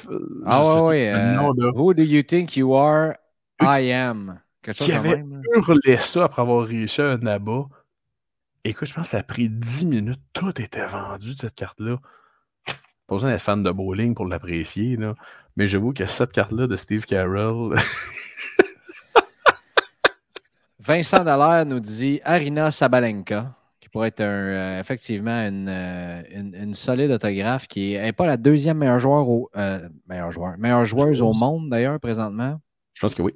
[0.47, 3.15] Ah ouais, le euh, who do you think you are?
[3.61, 4.41] I am.
[4.63, 5.43] Quelque chose Qui avait même.
[5.55, 7.67] hurlé ça après avoir réussi un abat.
[8.65, 10.21] Écoute, je pense que ça a pris 10 minutes.
[10.33, 11.99] Tout était vendu de cette carte-là.
[13.07, 15.15] Pas besoin d'être fan de bowling pour l'apprécier, là.
[15.57, 17.75] Mais j'avoue que cette carte-là de Steve Carell,
[20.81, 23.55] Vincent Dallaire nous dit Arina Sabalenka,
[23.95, 28.37] pourrait être un, euh, effectivement une, euh, une- une solide autographe, qui n'est pas la
[28.37, 29.89] deuxième meilleure, joueur au, euh,
[30.33, 32.61] joueur, meilleure joueuse au monde d'ailleurs présentement.
[32.93, 33.33] je pense que oui.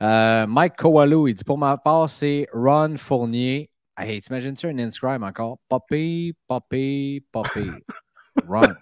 [0.00, 3.68] Euh, Mike Kowalou, il dit pour ma part, c'est Ron Fournier.
[3.98, 5.58] Hey, t'imagines-tu un inscribe encore?
[5.68, 7.70] Poppy, Poppy, Poppy.
[8.48, 8.74] Ron.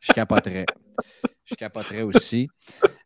[0.00, 0.66] Je capoterais.
[1.46, 2.48] Je capoterais aussi.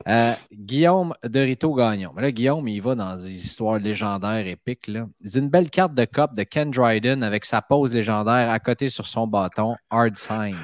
[0.08, 2.12] Euh, Guillaume de Rito Gagnon.
[2.16, 4.88] Mais là, Guillaume, il va dans des histoires légendaires épiques.
[4.88, 5.06] Là.
[5.34, 9.06] Une belle carte de cop de Ken Dryden avec sa pose légendaire à côté sur
[9.06, 10.56] son bâton, Hard Sign.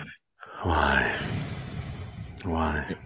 [0.64, 0.72] Ouais.
[2.47, 2.97] Ouais.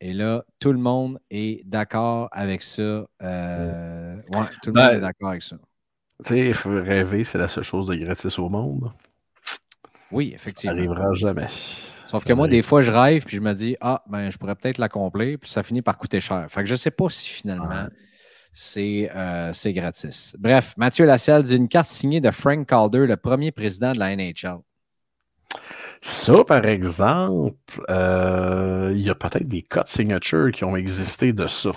[0.00, 3.04] Et là, tout le monde est d'accord avec ça.
[3.22, 5.56] Euh, ouais, tout le Ben, monde est d'accord avec ça.
[6.24, 8.92] Tu sais, rêver, c'est la seule chose de gratis au monde.
[10.12, 10.74] Oui, Ça effectivement.
[10.76, 11.46] n'arrivera jamais.
[12.10, 14.36] Sauf Ça que moi, des fois, je rêve puis je me dis, ah, ben, je
[14.36, 16.44] pourrais peut-être l'accomplir, puis ça finit par coûter cher.
[16.48, 17.86] Fait que je ne sais pas si finalement
[18.52, 20.34] c'est euh, gratis.
[20.36, 24.16] Bref, Mathieu Lasselle dit une carte signée de Frank Calder, le premier président de la
[24.16, 24.58] NHL.
[26.00, 27.54] Ça, par exemple,
[27.90, 31.70] euh, il y a peut-être des codes signature qui ont existé de ça.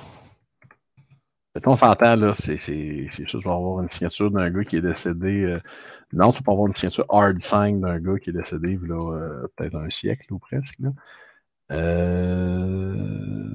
[1.66, 4.82] On s'entend, là, c'est c'est- c'est juste pour avoir une signature d'un gars qui est
[4.82, 5.43] décédé.
[5.43, 5.60] euh,
[6.12, 9.47] non, tu peux avoir une signature hard sign d'un gars qui est décédé, là, euh,
[9.56, 10.76] peut-être un siècle ou presque.
[10.80, 10.89] Là.
[11.72, 13.54] Euh,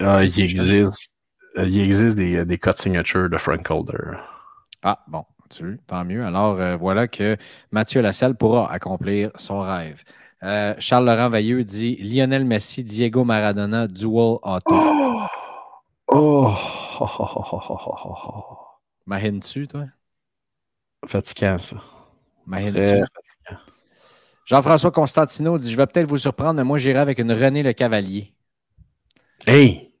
[0.00, 1.14] ah, il existe,
[1.56, 4.18] il existe des, des codes signature de Frank Calder.
[4.82, 6.24] Ah, bon, tu tant mieux.
[6.24, 7.36] Alors, euh, voilà que
[7.72, 10.02] Mathieu Lasselle pourra accomplir son rêve.
[10.42, 14.74] Euh, Charles-Laurent Veilleux dit Lionel Messi, Diego Maradona, dual auto.
[14.74, 15.26] Oh!
[16.18, 16.50] Oh!
[16.98, 18.58] Oh, oh, oh.
[19.04, 19.84] Mahines-tu, toi?
[21.06, 21.76] Fatigant, ça.
[22.50, 23.02] Très.
[24.46, 27.74] Jean-François Constantino dit Je vais peut-être vous surprendre, mais moi, j'irai avec une René Le
[27.74, 28.32] Cavalier.
[29.46, 29.92] Hey!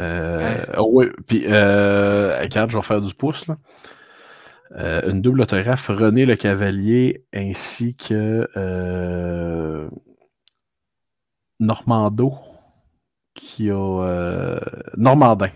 [0.00, 3.58] Euh, oh oui, puis euh, quand je vais faire du pouce, là,
[4.72, 9.88] euh, une double autographe René Le Cavalier ainsi que euh,
[11.60, 12.51] Normando
[13.34, 14.60] qui a euh,
[14.96, 15.50] Normandin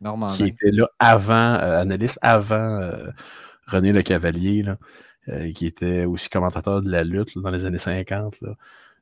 [0.00, 0.34] Normandin.
[0.34, 3.10] qui était là avant, euh, analyste avant euh,
[3.66, 4.78] René Le Cavalier, là,
[5.54, 8.40] qui était aussi commentateur de la lutte là, dans les années 50.
[8.40, 8.54] là.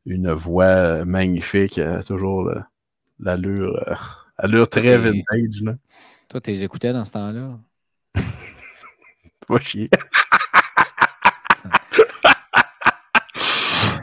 [0.06, 2.50] Une voix magnifique, toujours
[3.20, 5.62] l'allure, allure très vintage.
[5.62, 5.74] Là.
[6.28, 7.60] Toi, tu les écoutais dans ce temps-là?
[9.48, 9.88] Va chier.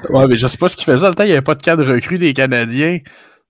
[0.10, 1.02] ouais, mais je sais pas ce qu'il faisait.
[1.02, 3.00] Dans le temps, il n'y avait pas de cas de recrue des Canadiens.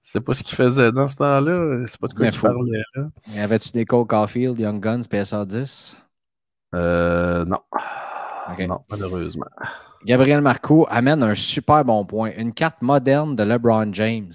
[0.04, 1.86] C'est pas ce qu'il faisait dans ce temps-là.
[1.88, 3.10] C'est pas de quoi il parlait là.
[3.28, 5.98] Y avait-tu des Cole Caulfield, Young Guns, PSA 10?
[6.76, 7.60] Euh, non.
[8.66, 9.48] Non, malheureusement.
[10.06, 12.32] Gabriel Marcoux amène un super bon point.
[12.38, 14.32] Une carte moderne de LeBron James.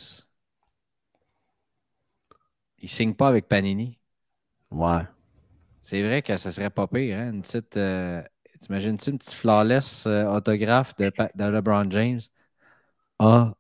[2.81, 4.01] Il signe pas avec Panini.
[4.71, 5.07] Ouais.
[5.83, 7.33] C'est vrai que ça serait pas pire, hein?
[7.33, 7.77] Une petite.
[7.77, 8.23] euh,
[8.61, 12.21] T'imagines-tu une petite flawless euh, autographe de, de LeBron James?
[13.19, 13.55] Ah,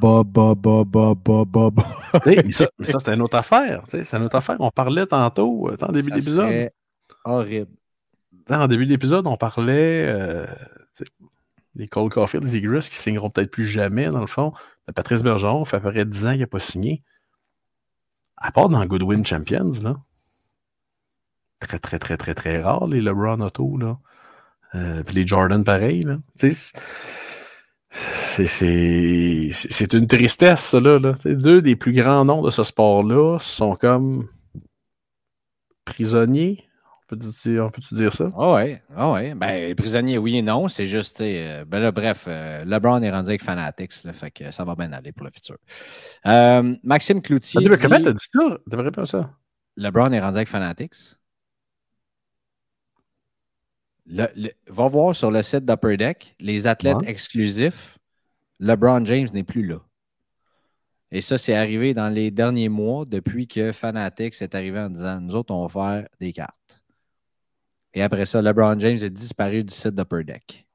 [0.00, 1.84] ba, ba, ba, ba, ba, ba, ba.
[2.14, 3.84] Tu sais, mais ça, mais ça, c'est une autre affaire.
[3.88, 4.56] C'est une autre affaire.
[4.60, 6.70] On parlait tantôt, euh, en début d'épisode.
[7.24, 7.70] horrible.
[8.48, 10.46] En début d'épisode, on parlait euh,
[11.74, 14.52] des Cole Caulfield, des Eagles qui signeront peut-être plus jamais, dans le fond.
[14.94, 17.02] Patrice Bergeron, fait à peu près 10 ans qu'il n'a pas signé.
[18.36, 19.96] À part dans Goodwin Champions, là.
[21.60, 23.98] très, très, très, très, très rares, les LeBron Auto, là.
[24.74, 26.16] Euh, puis les Jordan, pareil, là.
[27.90, 30.98] C'est une tristesse, ça, là.
[30.98, 31.14] là.
[31.24, 34.28] Deux des plus grands noms de ce sport-là sont comme
[35.84, 36.64] prisonniers.
[37.12, 38.26] On peut-tu dire, dire ça?
[38.38, 39.34] Ah ouais, ah ouais.
[39.34, 40.68] Ben, prisonniers, oui et non.
[40.68, 44.52] C'est juste, euh, ben là, bref, euh, LeBron est rendu avec Fanatics, là, fait que
[44.52, 45.56] ça va bien aller pour le futur.
[46.26, 47.60] Euh, Maxime Cloutier.
[47.60, 48.58] dit, comment t'as dit ça?
[48.70, 49.28] T'aimerais pas ça?
[49.76, 51.16] LeBron est rendu avec Fanatics.
[54.10, 57.98] Va voir sur le site d'Upper Deck, les athlètes exclusifs,
[58.58, 59.76] LeBron James n'est plus là.
[61.12, 65.20] Et ça, c'est arrivé dans les derniers mois depuis que Fanatics est arrivé en disant
[65.20, 66.82] Nous autres, on va faire des cartes.
[67.94, 70.66] Et après ça, LeBron James est disparu du site d'Upper Deck.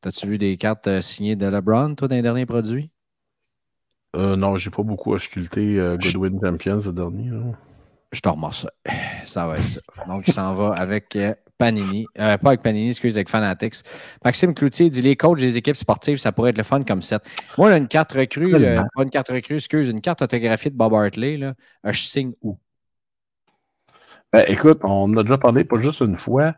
[0.00, 2.90] T'as-tu vu des cartes euh, signées de LeBron, toi, dans les derniers produits?
[4.14, 7.30] Euh, non, j'ai pas beaucoup ausculté euh, Goodwin Champions, le dernier.
[8.12, 8.70] Je te remets ça.
[9.26, 10.04] Ça va être ça.
[10.06, 12.06] Donc, il s'en va avec euh, Panini.
[12.18, 13.76] Euh, pas avec Panini, excusez, avec Fanatics.
[14.24, 17.22] Maxime Cloutier dit les coachs des équipes sportives, ça pourrait être le fun comme set.
[17.58, 20.76] Moi, a une carte recrue, euh, pas une carte recrue, excuse, une carte autographiée de
[20.76, 21.36] Bob Hartley.
[21.36, 21.54] Là.
[21.84, 22.58] je signe où?
[24.32, 26.54] Ben, écoute, on a déjà parlé pas juste une fois.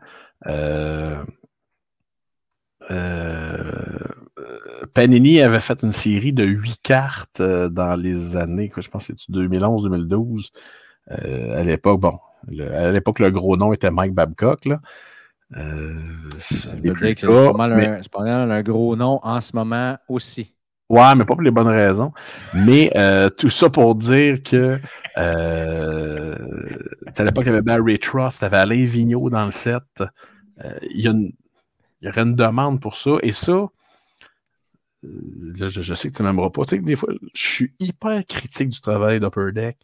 [4.93, 9.31] Panini avait fait une série de huit cartes dans les années, je pense que c'est
[9.31, 10.49] 2011-2012.
[11.09, 12.19] à l'époque, bon,
[12.73, 14.65] à l'époque, le gros nom était Mike Babcock.
[14.65, 14.79] Là.
[15.57, 15.93] Euh,
[16.37, 20.53] c'est pas, mal un, gros nom en ce moment aussi.
[20.89, 22.11] Ouais, mais pas pour les bonnes raisons.
[22.53, 24.79] Mais euh, tout ça pour dire que
[25.17, 26.35] euh,
[27.17, 29.83] à l'époque, il y avait Barry Trust, il y avait Alain Vigneault dans le set.
[30.91, 31.31] Il, y a une,
[32.01, 33.11] il y aurait une demande pour ça.
[33.21, 33.67] Et ça,
[35.03, 36.63] je, sais que tu n'aimeras pas.
[36.65, 39.77] Tu sais, des fois, je suis hyper critique du travail d'Upper Deck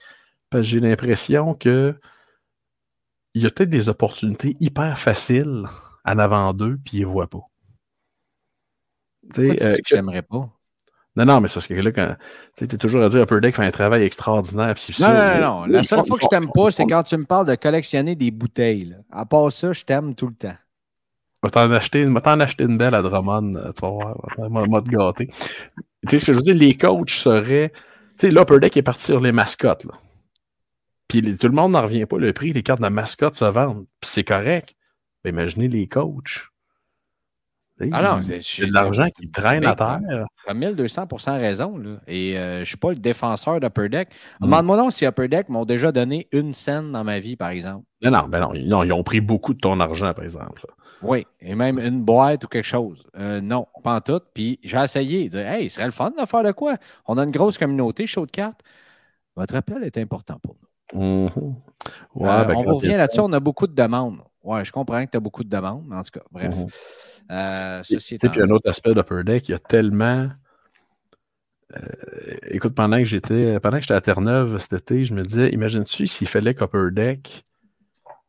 [0.50, 1.96] parce que j'ai l'impression que
[3.36, 5.66] il y a peut-être des opportunités hyper faciles
[6.06, 7.42] en avant d'eux, puis ils ne voient pas.
[9.34, 10.50] Tu euh, que j'aimerais pas?
[11.18, 12.16] Non, non, mais c'est parce que là, quand
[12.58, 14.76] tu es toujours à dire Upper Deck fait un travail extraordinaire.
[15.00, 17.48] non, non, non, La seule fois que je t'aime pas, c'est quand tu me parles
[17.48, 18.96] de collectionner des bouteilles.
[19.12, 20.56] À part ça, je t'aime tout le temps.
[21.44, 24.90] Je vais t'en acheter, acheter, une belle à Drummond, euh, tu vas voir, moi te
[24.90, 25.28] gâter.
[25.28, 27.72] Tu sais, ce que je veux dire, les coachs seraient.
[28.18, 29.86] Tu sais, là, Upper Deck est parti sur les mascottes.
[29.86, 29.94] Là.
[31.08, 32.18] Puis tout le monde n'en revient pas.
[32.18, 33.86] Le prix, les cartes de mascotte se vendent.
[34.02, 34.76] Puis c'est correct.
[35.24, 36.50] Mais imaginez les coachs.
[37.92, 40.00] Ah non, c'est de l'argent qui traîne à terre.
[40.46, 41.78] Tu as 1200% raison.
[41.78, 41.98] Là.
[42.08, 44.10] Et euh, je ne suis pas le défenseur d'Upper Deck.
[44.40, 44.46] Mm.
[44.46, 47.86] Demande-moi non si Upper Deck m'ont déjà donné une scène dans ma vie, par exemple.
[48.02, 50.66] Non, non, ben non, non, ils ont pris beaucoup de ton argent, par exemple.
[51.02, 53.04] Oui, et même une boîte ou quelque chose.
[53.18, 54.22] Euh, non, pas en tout.
[54.34, 56.78] Puis j'ai essayé de dire Hey, ce serait le fun de faire de quoi?
[57.08, 58.62] On a une grosse communauté, chaud de cartes.
[59.36, 60.65] Votre appel est important pour nous.
[60.96, 61.56] Mhm.
[62.22, 64.20] Euh, ben, on revient là-dessus, on a beaucoup de demandes.
[64.44, 66.56] Ouais, je comprends que tu as beaucoup de demandes, mais en tout cas, bref.
[67.32, 70.30] Euh, puis un autre aspect d'Upper Deck, il y a tellement.
[71.76, 71.80] Euh,
[72.52, 76.08] écoute, pendant que j'étais pendant que j'étais à Terre-Neuve cet été, je me disais, imagine-tu
[76.08, 77.44] s'il fallait qu'Upper Deck.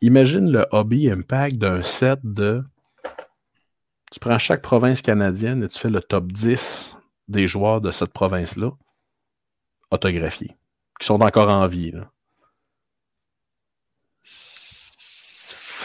[0.01, 2.65] Imagine le hobby impact d'un set de.
[4.11, 6.97] Tu prends chaque province canadienne et tu fais le top 10
[7.29, 8.71] des joueurs de cette province-là,
[9.91, 10.57] autographiés,
[10.99, 11.91] qui sont encore en vie.
[11.91, 12.11] Là.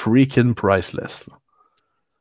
[0.01, 1.29] Freaking priceless.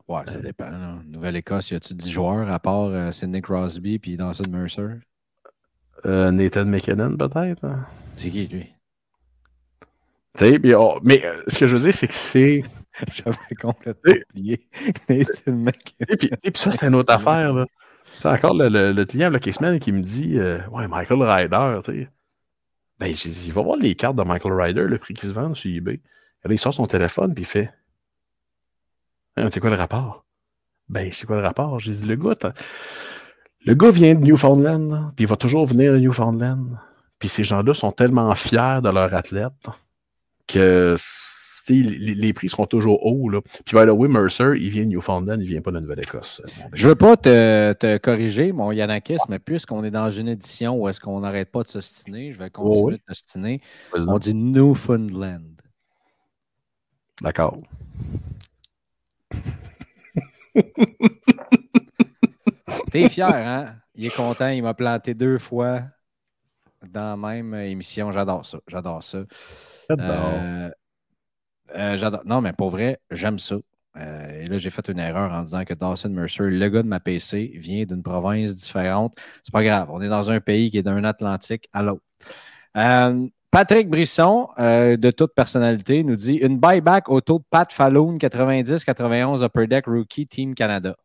[0.07, 0.71] Ouais, ça dépend.
[1.07, 4.99] Nouvelle-Écosse, y a-tu 10 joueurs à part euh, Sidney Crosby puis Dawson Mercer?
[6.05, 7.65] Euh, Nathan McKinnon, peut-être.
[7.65, 7.87] Hein?
[8.17, 8.75] C'est qui, lui?
[10.75, 12.63] Oh, mais euh, ce que je veux dire, c'est que c'est.
[13.15, 14.67] J'avais complètement oublié
[15.09, 16.17] Nathan McKinnon.
[16.19, 17.53] Puis, ça, c'est une autre affaire.
[17.53, 17.67] Là.
[18.25, 20.39] encore le, le, le client, quelques semaines, qui me dit
[20.73, 22.09] Ouais, Michael Ryder, tu sais.
[22.99, 25.57] Ben, j'ai dit Va voir les cartes de Michael Ryder, le prix qui se vendent
[25.57, 26.01] sur eBay.
[26.45, 27.71] Là, il sort son téléphone puis il fait
[29.37, 30.25] hein, C'est quoi le rapport?
[30.89, 31.79] Ben, c'est quoi le rapport?
[31.79, 32.37] J'ai dit Le gars,
[33.65, 36.79] le gars vient de Newfoundland, puis il va toujours venir de Newfoundland.
[37.19, 39.69] Puis ces gens-là sont tellement fiers de leur athlète
[40.49, 40.97] que
[41.69, 43.29] les, prix seront toujours hauts.
[43.29, 43.41] Là.
[43.65, 46.43] Puis, by the way, Mercer, il vient de Newfoundland, il vient pas de Nouvelle-Écosse.
[46.73, 51.01] Je veux pas te, corriger, mon Yanakis, mais puisqu'on est dans une édition où est-ce
[51.01, 53.61] qu'on n'arrête pas de s'ostiner, je vais continuer de s'ostiner.
[53.95, 55.60] On dit Newfoundland.
[57.21, 57.59] D'accord.
[62.91, 63.77] T'es fier, hein?
[63.95, 65.83] Il est content, il m'a planté deux fois
[66.89, 68.11] dans la même émission.
[68.13, 68.59] J'adore ça.
[68.67, 69.25] J'adore ça.
[69.91, 70.71] Euh,
[71.75, 72.23] euh, j'adore.
[72.25, 73.57] non, mais pour vrai, j'aime ça.
[73.97, 76.89] Euh, et là, j'ai fait une erreur en disant que Dawson Mercer, le gars de
[76.89, 79.15] ma PC, vient d'une province différente.
[79.43, 79.89] C'est pas grave.
[79.91, 82.05] On est dans un pays qui est d'un Atlantique à l'autre.
[83.51, 89.43] Patrick Brisson, euh, de toute personnalité, nous dit une buyback auto de Pat Falloon 90-91
[89.43, 90.97] Upper Deck Rookie Team Canada.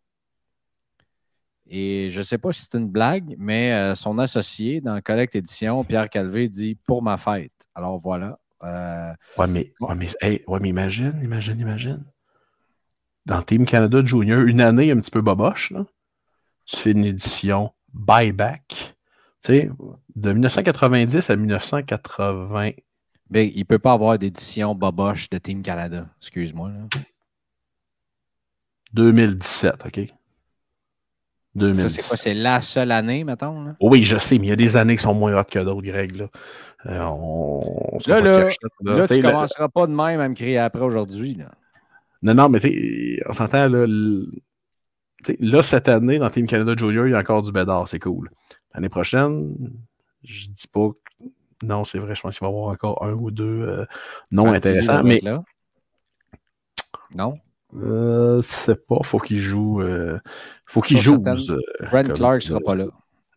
[1.68, 5.36] Et je ne sais pas si c'est une blague, mais euh, son associé dans Collect
[5.36, 7.52] Édition, Pierre Calvé, dit pour ma fête.
[7.74, 8.38] Alors voilà.
[8.64, 10.08] Euh, ouais, mais, ouais, mais,
[10.48, 12.06] ouais, mais imagine, imagine, imagine.
[13.26, 15.84] Dans Team Canada Junior, une année un petit peu boboche, là,
[16.66, 18.95] tu fais une édition buyback
[19.46, 19.70] sais,
[20.16, 22.72] de 1990 à 1980.
[23.30, 26.08] Mais il ne peut pas avoir d'édition Boboche de Team Canada.
[26.22, 26.72] Excuse-moi.
[28.93, 30.14] 2017, OK?
[31.56, 31.89] 2017.
[31.89, 32.18] c'est quoi?
[32.18, 33.76] C'est la seule année, mettons?
[33.80, 35.82] Oui, je sais, mais il y a des années qui sont moins hautes que d'autres,
[35.82, 36.16] Greg.
[36.16, 36.28] Là,
[36.86, 38.50] euh, on, là, là,
[38.82, 41.38] là, tu ne commenceras pas de même à me crier après aujourd'hui.
[42.22, 42.60] Non, non, mais
[43.28, 43.86] on s'entend, là,
[45.39, 48.30] là, cette année, dans Team Canada Junior, il y a encore du bédard, c'est cool.
[48.76, 49.56] L'année prochaine,
[50.24, 51.26] je dis pas que...
[51.64, 53.86] Non, c'est vrai, je pense qu'il va y avoir encore un ou deux euh,
[54.32, 55.04] non intéressants.
[55.04, 55.20] Mais.
[55.24, 55.42] Là?
[57.16, 57.40] Non?
[57.82, 59.82] Euh, c'est pas, faut qu'il joue.
[59.82, 60.20] Euh,
[60.66, 61.24] faut qu'il joue.
[61.26, 61.60] Euh,
[61.90, 62.88] Brent Clark sera pas là.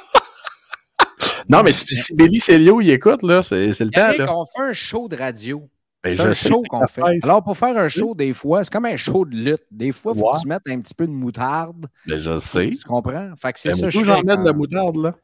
[1.49, 4.11] non, mais si, Billy Célio, il écoute, là, c'est le temps.
[4.17, 4.35] Là.
[4.35, 5.67] on fait un show de radio.
[6.03, 7.01] Ben, c'est un show qu'on fait.
[7.23, 9.65] Alors, pour faire un show, des fois, c'est comme un show de lutte.
[9.69, 11.85] Des fois, il faut que tu mettes un petit peu de moutarde.
[12.07, 12.69] Mais ben, je sais.
[12.69, 13.31] Tu comprends?
[13.39, 13.89] Fait que c'est ben, ça.
[13.91, 15.15] Je j'en mets de la moutarde, là.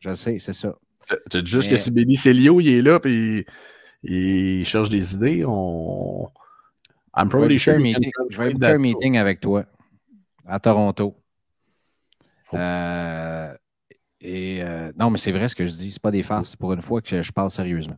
[0.00, 0.74] Je sais, c'est ça.
[1.30, 3.44] Tu dis juste que si Benny Celio il est là puis
[4.02, 6.28] il cherche des idées, on.
[7.16, 7.48] I'm sure.
[7.48, 9.64] Je vais faire un meeting avec toi
[10.46, 11.16] à Toronto.
[12.54, 13.54] Euh,
[14.20, 15.92] et euh, non, mais c'est vrai ce que je dis.
[15.92, 16.56] C'est pas des farces.
[16.56, 17.96] pour une fois que je parle sérieusement.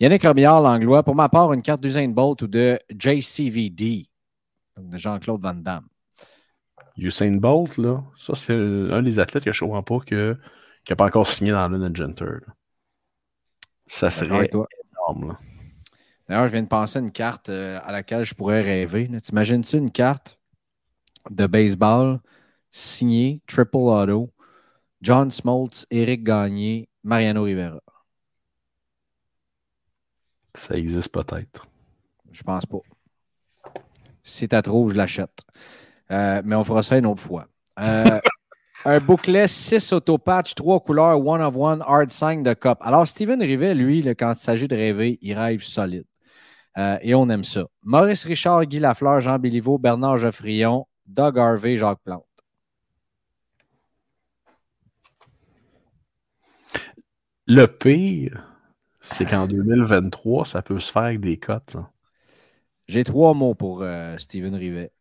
[0.00, 1.02] Yannick Robillard, l'anglois.
[1.02, 4.06] Pour ma part, une carte d'Usain Bolt ou de JCVD,
[4.76, 5.86] de Jean-Claude Van Damme.
[6.98, 10.36] Usain Bolt, là, ça, c'est un des athlètes que je ne comprends pas que
[10.86, 12.38] qui n'a pas encore signé dans Lune Genter.
[13.86, 15.36] Ça serait énorme.
[16.28, 19.10] D'ailleurs, je viens de penser à une carte euh, à laquelle je pourrais rêver.
[19.20, 20.38] T'imagines-tu une carte
[21.28, 22.20] de baseball
[22.70, 24.32] signée Triple Auto,
[25.02, 27.80] John Smoltz, Eric Gagné, Mariano Rivera?
[30.54, 31.66] Ça existe peut-être.
[32.30, 32.78] Je pense pas.
[34.22, 35.44] Si tu trouves, je l'achète.
[36.12, 37.48] Euh, mais on fera ça une autre fois.
[37.80, 38.20] Euh,
[38.84, 42.78] un bouclet 6 autopatch, 3 couleurs, one of one, hard sign de cop.
[42.80, 46.04] Alors, Steven Rivet, lui, quand il s'agit de rêver, il rêve solide.
[46.78, 47.64] Euh, et on aime ça.
[47.82, 52.24] Maurice Richard, Guy Lafleur, Jean Béliveau, Bernard Geoffrion, Doug Harvey, Jacques Plante.
[57.46, 58.44] Le pire,
[59.00, 61.76] c'est qu'en 2023, ça peut se faire avec des cotes.
[62.88, 64.92] J'ai trois mots pour euh, Steven Rivet.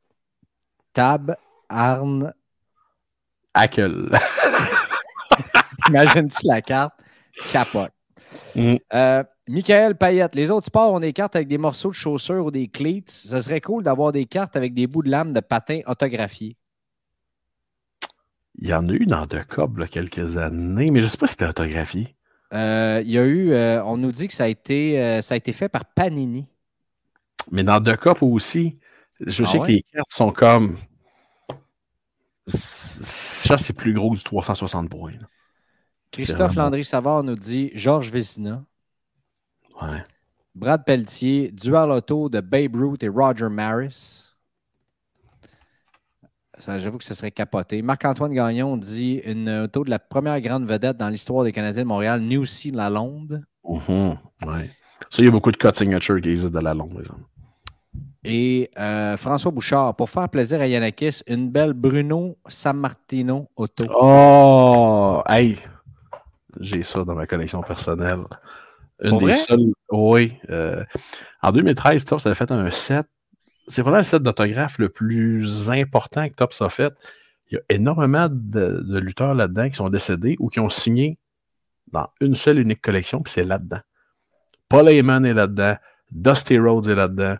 [0.93, 1.35] Tab,
[1.69, 2.33] Arne,
[3.55, 4.09] Hackle.
[5.89, 6.93] Imagine-tu la carte?
[7.51, 7.91] Capote.
[8.55, 8.75] Mm.
[8.93, 12.51] Euh, Michael Payette, les autres sports ont des cartes avec des morceaux de chaussures ou
[12.51, 13.03] des cleats.
[13.07, 16.57] Ce serait cool d'avoir des cartes avec des bouts de lame de patin autographiés.
[18.57, 21.17] Il y en a eu dans The Cob là, quelques années, mais je ne sais
[21.17, 22.15] pas si c'était autographié.
[22.53, 25.37] Euh, il y a eu, euh, on nous dit que ça a, été, ça a
[25.37, 26.47] été fait par Panini.
[27.51, 28.79] Mais dans The Cup aussi,
[29.19, 30.77] je ah sais que les cartes sont comme
[32.47, 35.13] ça, c'est plus gros du 360 points.
[36.11, 38.63] Christophe Landry-Savard nous dit Georges Vézina.
[39.81, 40.03] Ouais.
[40.53, 44.31] Brad Pelletier, dual auto de Babe Ruth et Roger Maris.
[46.57, 47.81] J'avoue que ce serait capoté.
[47.81, 51.87] Marc-Antoine Gagnon dit une auto de la première grande vedette dans l'histoire des Canadiens de
[51.87, 53.43] Montréal, Newsy Lalonde.
[53.65, 54.13] Uh
[54.45, 54.71] ouais.
[55.09, 57.23] Ça, il y a beaucoup de cut signature qui existent de Lalonde, par exemple.
[58.25, 63.85] Et euh, François Bouchard, pour faire plaisir à Yanakis, une belle Bruno Sammartino auto.
[63.89, 65.57] Oh, hey,
[66.59, 68.23] j'ai ça dans ma collection personnelle.
[69.01, 69.73] Une des seules.
[69.91, 70.37] Oui.
[70.49, 70.83] Euh,
[71.41, 73.05] en 2013, Tops avait fait un set.
[73.67, 76.93] C'est vraiment le set d'autographe le plus important que Tops a fait.
[77.51, 81.19] Il y a énormément de, lutteurs là-dedans qui sont décédés ou qui ont signé
[81.91, 83.81] dans une seule unique collection, puis c'est là-dedans.
[84.69, 85.75] Paul Heyman est là-dedans.
[86.11, 87.35] Dusty Rhodes est là-dedans.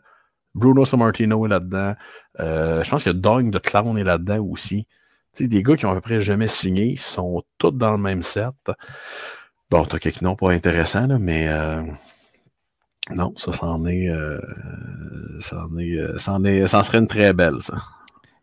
[0.55, 1.93] Bruno Sammartino est là-dedans.
[2.39, 4.87] Euh, je pense que Dog de Clown est là-dedans aussi.
[5.33, 8.01] sais, des gars qui ont à peu près jamais signé, ils sont tous dans le
[8.01, 8.53] même set.
[9.69, 11.81] Bon, t'as quelques noms pas intéressants, là, mais euh,
[13.13, 14.39] Non, ça, c'en est, euh,
[15.41, 17.75] c'en est, euh, c'en est, ça serait une très belle, ça.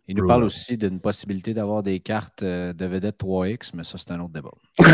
[0.07, 4.11] Il nous parle aussi d'une possibilité d'avoir des cartes de vedette 3X, mais ça, c'est
[4.11, 4.51] un autre débat.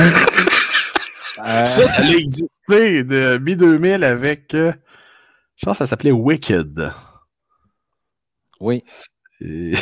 [1.38, 4.72] Ça, ça a existé de mi-2000 avec, je
[5.62, 6.92] pense que ça s'appelait Wicked.
[8.60, 8.82] Oui.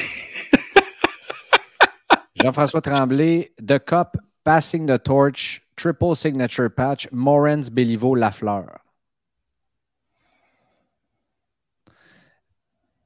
[2.35, 8.79] Jean-François Tremblay, The Cup, Passing the Torch, Triple Signature Patch, Morens, Béliveau, Lafleur.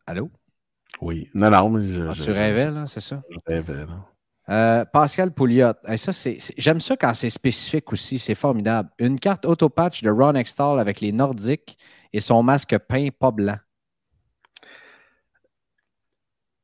[0.07, 0.31] Allô?
[1.01, 1.31] Oui.
[1.35, 3.23] Non, non, mais je, Ah, je- tu rêvais, là, c'est ça?
[3.31, 4.07] je rêvais, là.
[4.49, 5.75] Euh, Pascal Pouliot.
[5.87, 8.19] Hey, ça, c'est, c'est- j'aime ça quand c'est spécifique aussi.
[8.19, 8.91] C'est formidable.
[8.99, 11.79] Une carte auto-patch de Ron Extall avec les Nordiques
[12.13, 13.59] et son masque peint pas blanc.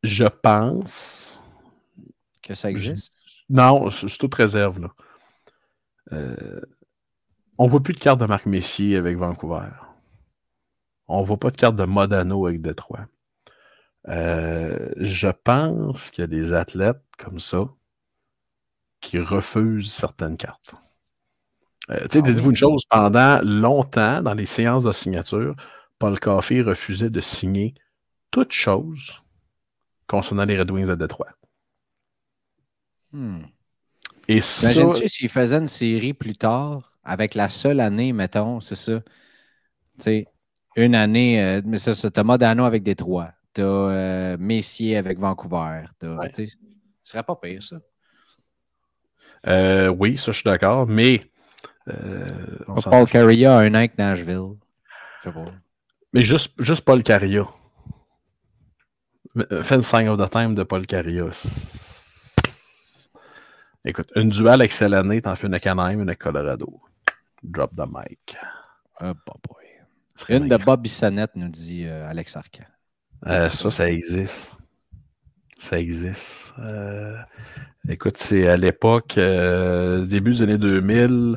[0.06, 1.42] Je pense.
[2.42, 3.12] Que ça existe?
[3.48, 4.88] Non, je suis toute réserve, là.
[6.12, 6.60] Euh,
[7.58, 9.68] on voit plus de carte de Marc Messier avec Vancouver.
[11.08, 13.06] On voit pas de carte de Modano avec Détroit.
[14.08, 17.68] Euh, je pense qu'il y a des athlètes comme ça
[19.00, 20.74] qui refusent certaines cartes.
[21.90, 22.50] Euh, tu sais, Ah dites-vous oui?
[22.50, 25.54] une chose, pendant longtemps, dans les séances de signature,
[25.98, 27.74] Paul Coffey refusait de signer
[28.30, 29.22] toute chose
[30.06, 31.28] concernant les Red Wings de Détroit.
[33.12, 33.42] Hmm.
[34.28, 38.74] Et ça, Imagine-tu s'il faisait une série plus tard, avec la seule année, mettons, c'est
[38.74, 39.00] ça.
[39.98, 40.26] Tu sais,
[40.76, 43.32] une année, euh, mais ça, ça t'as Modano avec Détroit.
[43.52, 45.84] T'as euh, Messier avec Vancouver.
[45.98, 46.30] t'as- Ouais.
[46.30, 46.52] tu sais,
[47.02, 47.76] Ce serait pas pire, ça.
[49.46, 51.20] Euh, oui, ça, je suis d'accord, mais.
[51.88, 54.54] euh, on Paul Carrier, un an avec Nashville.
[55.22, 55.44] Je sais pas.
[56.12, 57.44] Mais juste, juste Paul Caria.
[59.36, 61.24] Euh, Fan Sign of the Time de Paul Caria.
[61.32, 62.34] c'est-
[63.84, 66.80] Écoute, une avec Selané, t'en fais une avec Anaheim, une Colorado.
[67.42, 68.36] Drop the mic.
[69.00, 69.66] Boy.
[70.14, 70.64] Serait Une de.
[70.64, 72.64] Bob Bissonnette, nous dit euh, Alex Arcan.
[73.26, 74.56] Euh, ça, ça existe.
[75.58, 76.54] Ça existe.
[76.58, 77.16] Euh,
[77.88, 79.18] écoute, c'est à l'époque,
[80.06, 81.36] début des années 2000,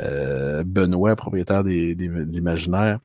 [0.00, 2.98] euh, Benoît, propriétaire des, des- de l'imaginaire,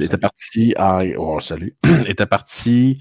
[0.00, 1.04] était parti en.
[1.18, 1.76] Oh, salut.
[2.08, 2.98] était parti,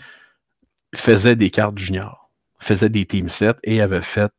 [0.95, 2.29] faisait des cartes juniors,
[2.59, 4.31] faisait des team sets et avait fait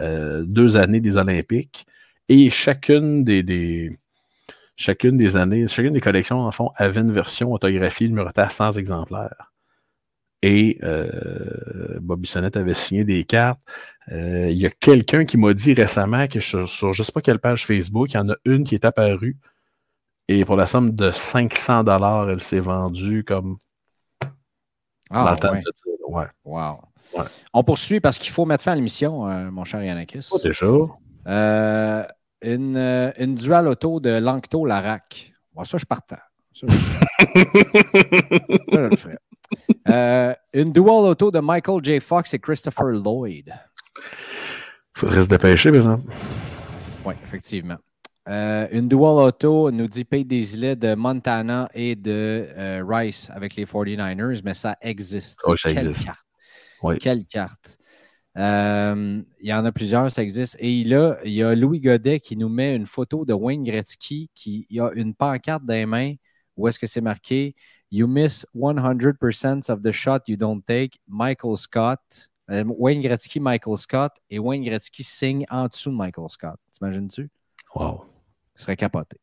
[0.00, 1.86] euh, deux années des Olympiques.
[2.28, 3.98] Et chacune des,
[4.76, 8.72] chacune des années, chacune des collections, en fond, avait une version autographiée numérotée à 100
[8.72, 9.52] exemplaires.
[10.42, 13.60] Et euh, Bobby Sonnette avait signé des cartes.
[14.10, 17.12] Euh, Il y a quelqu'un qui m'a dit récemment que sur, sur je ne sais
[17.12, 19.36] pas quelle page Facebook, il y en a une qui est apparue.
[20.28, 23.58] Et pour la somme de 500 dollars, elle s'est vendue comme
[25.10, 25.58] dans Ah, le temps ouais.
[25.58, 26.08] de dire.
[26.08, 26.24] Ouais.
[26.44, 26.80] Wow.
[27.16, 27.24] Ouais.
[27.52, 30.28] On poursuit parce qu'il faut mettre fin à l'émission, euh, mon cher Yannakis.
[30.30, 30.66] Pas déjà.
[31.26, 32.04] Euh,
[32.42, 35.32] une, euh, une dual auto de Lancto Larac.
[35.54, 36.16] Bon, ça, je partais.
[36.54, 36.76] Ça, je,
[38.72, 39.16] ça, je le.
[39.88, 42.00] Euh, une dual auto de Michael J.
[42.00, 43.52] Fox et Christopher Lloyd.
[44.94, 46.12] Faudrait se dépêcher, par exemple.
[47.04, 47.76] Oui, effectivement.
[48.30, 53.56] Euh, une dual auto nous dit Pete Desilets de Montana et de euh, Rice avec
[53.56, 55.40] les 49ers, mais ça existe.
[55.44, 56.06] Oh, ça Quelle existe.
[56.06, 56.26] carte.
[56.82, 56.98] Oui.
[56.98, 57.76] Quelle carte.
[58.38, 60.56] Euh, il y en a plusieurs, ça existe.
[60.60, 64.30] Et là, il y a Louis Godet qui nous met une photo de Wayne Gretzky
[64.36, 66.14] qui il a une pancarte dans les mains
[66.56, 67.56] où est-ce que c'est marqué
[67.90, 71.00] You miss 100% of the shot you don't take.
[71.08, 72.28] Michael Scott.
[72.48, 74.12] Wayne Gretzky, Michael Scott.
[74.30, 76.56] Et Wayne Gretzky signe en dessous de Michael Scott.
[76.72, 77.28] T'imagines-tu?
[77.74, 78.09] Wow.
[78.60, 79.16] Ce serait capoté.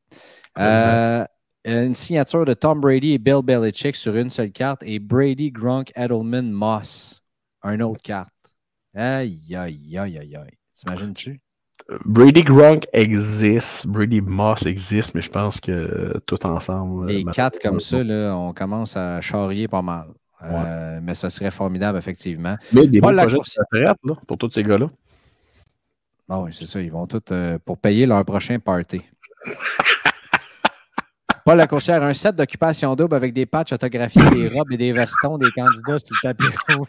[0.57, 1.23] Euh,
[1.63, 5.91] une signature de Tom Brady et Bill Belichick sur une seule carte et Brady, Gronk,
[5.95, 7.21] Edelman, Moss.
[7.63, 8.31] Une autre carte.
[8.95, 10.57] Aïe, aïe, aïe, aïe, aïe.
[10.73, 11.39] T'imagines-tu?
[12.03, 17.05] Brady Gronk existe, Brady Moss existe, mais je pense que euh, tout ensemble.
[17.05, 20.07] Les euh, quatre comme ça, là, on commence à charrier pas mal.
[20.41, 22.55] Euh, Mais ça serait formidable, effectivement.
[22.73, 24.89] Mais des Pas bons projets de retraite, là, pour tous ces gars-là.
[26.29, 26.81] Ah oui, c'est ça.
[26.81, 29.01] Ils vont tous euh, pour payer leur prochain party.
[31.45, 35.37] Paul Lacourcière, un set d'occupation double avec des patchs autographiés, des robes et des vestons
[35.37, 36.43] des candidats sur le tapis
[36.73, 36.87] rouge.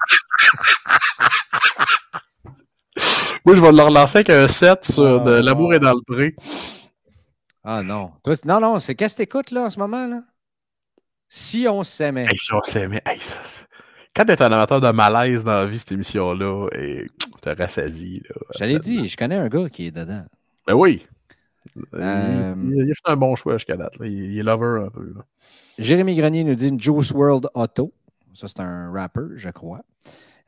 [3.44, 5.42] Moi, je vais le relancer avec un set sur de Ah.
[5.42, 6.34] L'amour est dans le pré.
[7.64, 8.12] Ah non.
[8.24, 10.06] Toi, non, non, c'est qu'est-ce que t'écoutes là en ce moment?
[10.06, 10.22] là?
[11.28, 12.24] Si on s'aimait.
[12.24, 13.40] Hey, si on s'aimait, hey, ça,
[14.16, 17.06] Quand t'es un amateur de malaise dans la vie, cette émission-là, et
[17.42, 18.22] te rassasie.
[18.28, 20.24] Là, Je l'ai dit, je connais un gars qui est dedans.
[20.66, 21.06] Ben oui.
[21.94, 23.98] Euh, Il, il a fait un bon choix jusqu'à date.
[23.98, 24.06] là.
[24.06, 25.12] Il, il est lover un peu.
[25.14, 25.24] là.
[25.78, 27.92] Jérémy Grenier nous dit une Juice World Auto.
[28.34, 29.80] Ça, c'est un rapper, je crois.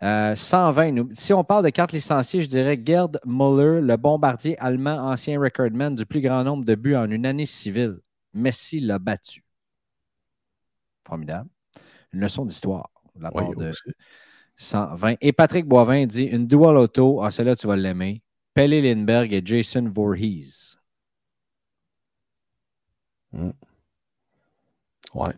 [0.03, 0.93] Euh, 120.
[0.93, 5.39] nous- Si on parle de cartes licenciées, je dirais Gerd Muller, le bombardier allemand, ancien
[5.41, 7.99] recordman du plus grand nombre de buts en une année civile.
[8.33, 9.43] Messi l'a battu.
[11.07, 11.49] Formidable.
[12.13, 13.71] Une leçon d'histoire de la part de
[14.57, 15.15] 120.
[15.21, 17.23] Et Patrick Boivin dit une dual auto.
[17.23, 18.23] Ah, celle-là, tu vas l'aimer.
[18.55, 20.77] Pelle Lindbergh et Jason Voorhees.
[23.33, 23.51] Mm.
[25.15, 25.35] Ouais.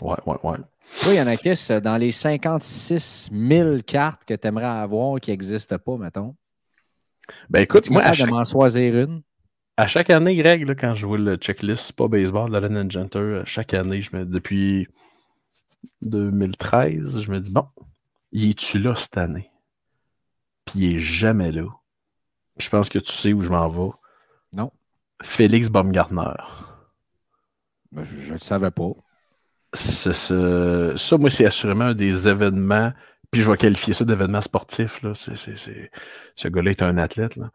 [0.00, 0.58] Ouais, ouais, ouais.
[1.04, 1.50] Oui, il y en a qui,
[1.80, 6.36] dans les 56 000 cartes que tu aimerais avoir qui n'existent pas, mettons.
[7.50, 8.30] Ben écoute, moi, à chaque...
[8.30, 9.22] m'en choisir une?
[9.76, 13.42] À chaque année, Greg, là, quand je vois le checklist pas baseball de la Genter,
[13.44, 14.88] chaque année, je me depuis
[16.02, 17.66] 2013, je me dis bon,
[18.32, 19.50] il est-tu là cette année?
[20.64, 21.66] Puis il est jamais là.
[22.58, 23.92] je pense que tu sais où je m'en vais.
[24.52, 24.70] Non.
[25.22, 26.34] Félix Baumgartner.
[27.96, 28.90] Ben, je ne le savais pas.
[29.72, 32.92] ça, moi, c'est assurément un des événements,
[33.30, 35.02] puis je vais qualifier ça d'événement sportif.
[35.02, 35.14] Là.
[35.14, 37.36] Ce gars-là est un athlète.
[37.36, 37.50] Là.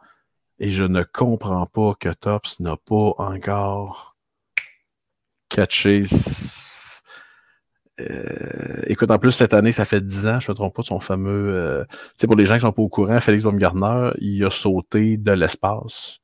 [0.58, 4.18] Et je ne comprends pas que Tops n'a pas encore
[5.50, 6.04] catché
[8.00, 10.82] euh, écoute, en plus, cette année, ça fait 10 ans, je ne me trompe pas,
[10.82, 11.54] de son fameux.
[11.54, 14.44] Euh, tu sais, pour les gens qui ne sont pas au courant, Félix Baumgartner, il
[14.44, 16.18] a sauté de l'espace.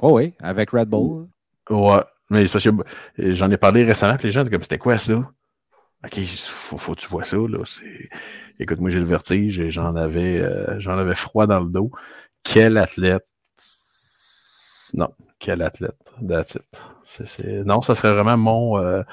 [0.00, 1.28] Oh oui, avec Red Bull.
[1.70, 2.70] Ouais, mais parce que
[3.18, 5.14] j'en ai parlé récemment, puis les gens étaient comme c'était quoi ça?
[6.04, 7.58] Ok, faut, faut que tu vois ça, là.
[8.58, 11.90] Écoute, moi j'ai le vertige et j'en avais euh, j'en avais froid dans le dos.
[12.42, 13.26] Quel athlète?
[14.92, 15.08] Non,
[15.38, 16.12] quel athlète?
[16.26, 17.64] That's it.
[17.66, 19.04] Non, ça serait vraiment mon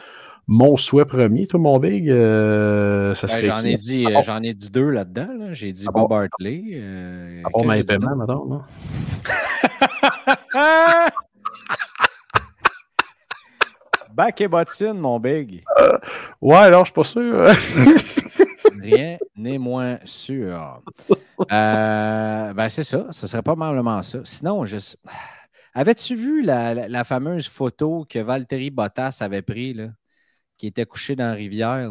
[0.48, 3.46] mon souhait premier, toi, mon big, euh, ça serait.
[3.46, 5.54] j'en, ai dit, euh, j'en ai dit deux là-dedans.
[5.54, 6.64] J'ai dit Bob Hartley.
[6.74, 8.62] Euh, à part ma paiement, maintenant, non?
[14.14, 15.64] Back et bottine, mon big.
[15.80, 15.98] Euh,
[16.42, 17.46] ouais, alors, je suis pas sûr.
[18.82, 20.82] Rien n'est moins sûr.
[21.50, 23.08] ben, c'est ça.
[23.12, 24.20] Ce serait pas malheureusement ça.
[24.24, 24.98] Sinon, juste.
[25.74, 29.88] Avais-tu vu la, la, la, fameuse photo que Valtteri Bottas avait prise, là?
[30.58, 31.90] qui était couché dans la rivière,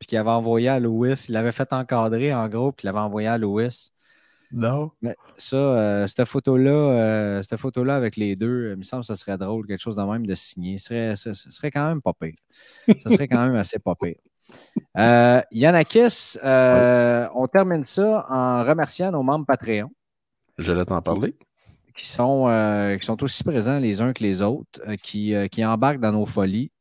[0.00, 1.14] puis qu'il avait envoyé à Louis.
[1.28, 3.92] Il l'avait fait encadrer, en gros, puis il l'avait envoyé à Louis.
[4.52, 4.90] Non?
[5.00, 9.06] Mais ça, euh, cette photo-là, euh, cette photo-là avec les deux, il me semble que
[9.06, 10.78] ce serait drôle, quelque chose de même de signer.
[10.78, 12.34] Ce serait, ce, serait quand même pas pire.
[12.86, 14.16] Ce serait quand même assez pas pire.
[14.96, 19.90] Euh, Yannakis, euh, on termine ça en remerciant nos membres Patreon.
[20.58, 21.36] Je vais t'en parler.
[21.96, 26.12] Qui sont, qui sont aussi présents les uns que les autres, qui, qui embarquent dans
[26.12, 26.72] nos folies.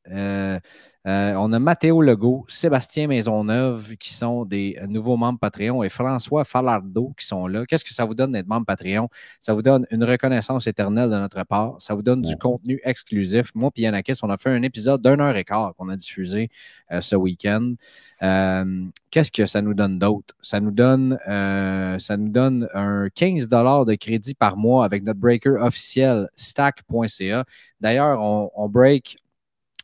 [1.10, 6.44] Euh, on a Mathéo Legault, Sébastien Maisonneuve qui sont des nouveaux membres Patreon et François
[6.46, 7.66] Falardeau qui sont là.
[7.66, 9.10] Qu'est-ce que ça vous donne d'être membre Patreon?
[9.40, 11.78] Ça vous donne une reconnaissance éternelle de notre part.
[11.80, 13.50] Ça vous donne du contenu exclusif.
[13.56, 16.52] Moi et Yanakis, on a fait un épisode d'une heure et quart qu'on a diffusé
[16.92, 17.74] euh, ce week-end.
[18.22, 20.36] Euh, qu'est-ce que ça nous donne d'autre?
[20.44, 25.58] Ça nous donne, ça nous donne un 15 de crédit par mois avec notre breaker
[25.60, 27.46] officiel stack.ca.
[27.82, 29.18] D'ailleurs, on, on break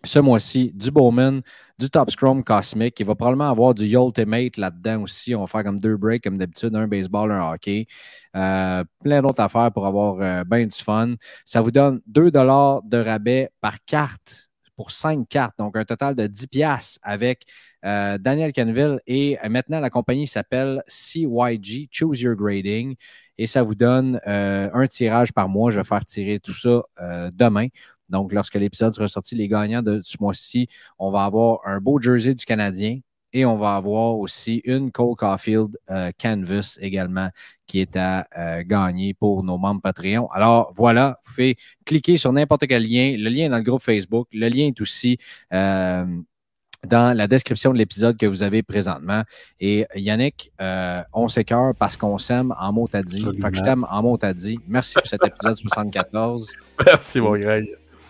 [0.05, 1.41] ce mois-ci du Bowman,
[1.79, 2.99] du Top Scrum Cosmic.
[2.99, 5.35] Il va probablement avoir du Ultimate là-dedans aussi.
[5.35, 7.87] On va faire comme deux breaks comme d'habitude, un baseball, un hockey.
[8.35, 11.15] Euh, plein d'autres affaires pour avoir euh, bien du fun.
[11.43, 16.27] Ça vous donne 2 de rabais par carte pour 5 cartes, donc un total de
[16.27, 17.45] 10 pièces avec
[17.85, 18.99] euh, Daniel Canville.
[19.07, 22.95] Et maintenant, la compagnie s'appelle CYG, Choose Your Grading.
[23.37, 25.69] Et ça vous donne un tirage par mois.
[25.69, 26.83] Je vais faire tirer tout ça
[27.33, 27.67] demain.
[28.09, 30.67] Donc, lorsque l'épisode sera sorti, les gagnants de ce mois-ci,
[30.99, 32.99] on va avoir un beau jersey du Canadien
[33.35, 37.29] et on va avoir aussi une Cole Caulfield euh, Canvas également
[37.67, 40.31] qui est à euh, gagner pour nos membres Patreon.
[40.31, 43.15] Alors voilà, vous pouvez cliquer sur n'importe quel lien.
[43.17, 44.29] Le lien est dans le groupe Facebook.
[44.31, 45.17] Le lien est aussi
[45.51, 46.05] euh,
[46.87, 49.23] dans la description de l'épisode que vous avez présentement.
[49.59, 50.51] Et Yannick,
[51.11, 53.25] on s'écœure parce qu'on s'aime en mot à dit.
[53.41, 54.59] Fait que je t'aime en mot à dit.
[54.65, 56.53] Merci pour cet épisode 74.
[56.85, 57.67] Merci, mon Greg.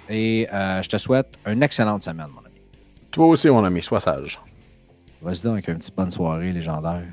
[0.10, 2.56] Et euh, je te souhaite une excellente semaine, mon ami.
[3.11, 4.40] Toi aussi, mon ami, sois sage.
[5.22, 7.03] Vas-y donc avec une petite bonne soirée légendaire.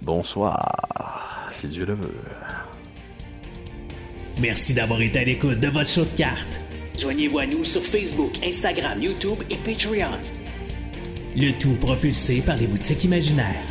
[0.00, 2.14] Bonsoir, si Dieu le veut.
[4.40, 6.60] Merci d'avoir été à l'écoute de votre show de cartes.
[6.98, 10.18] Joignez-vous à nous sur Facebook, Instagram, YouTube et Patreon.
[11.36, 13.64] Le tout propulsé par les boutiques imaginaires.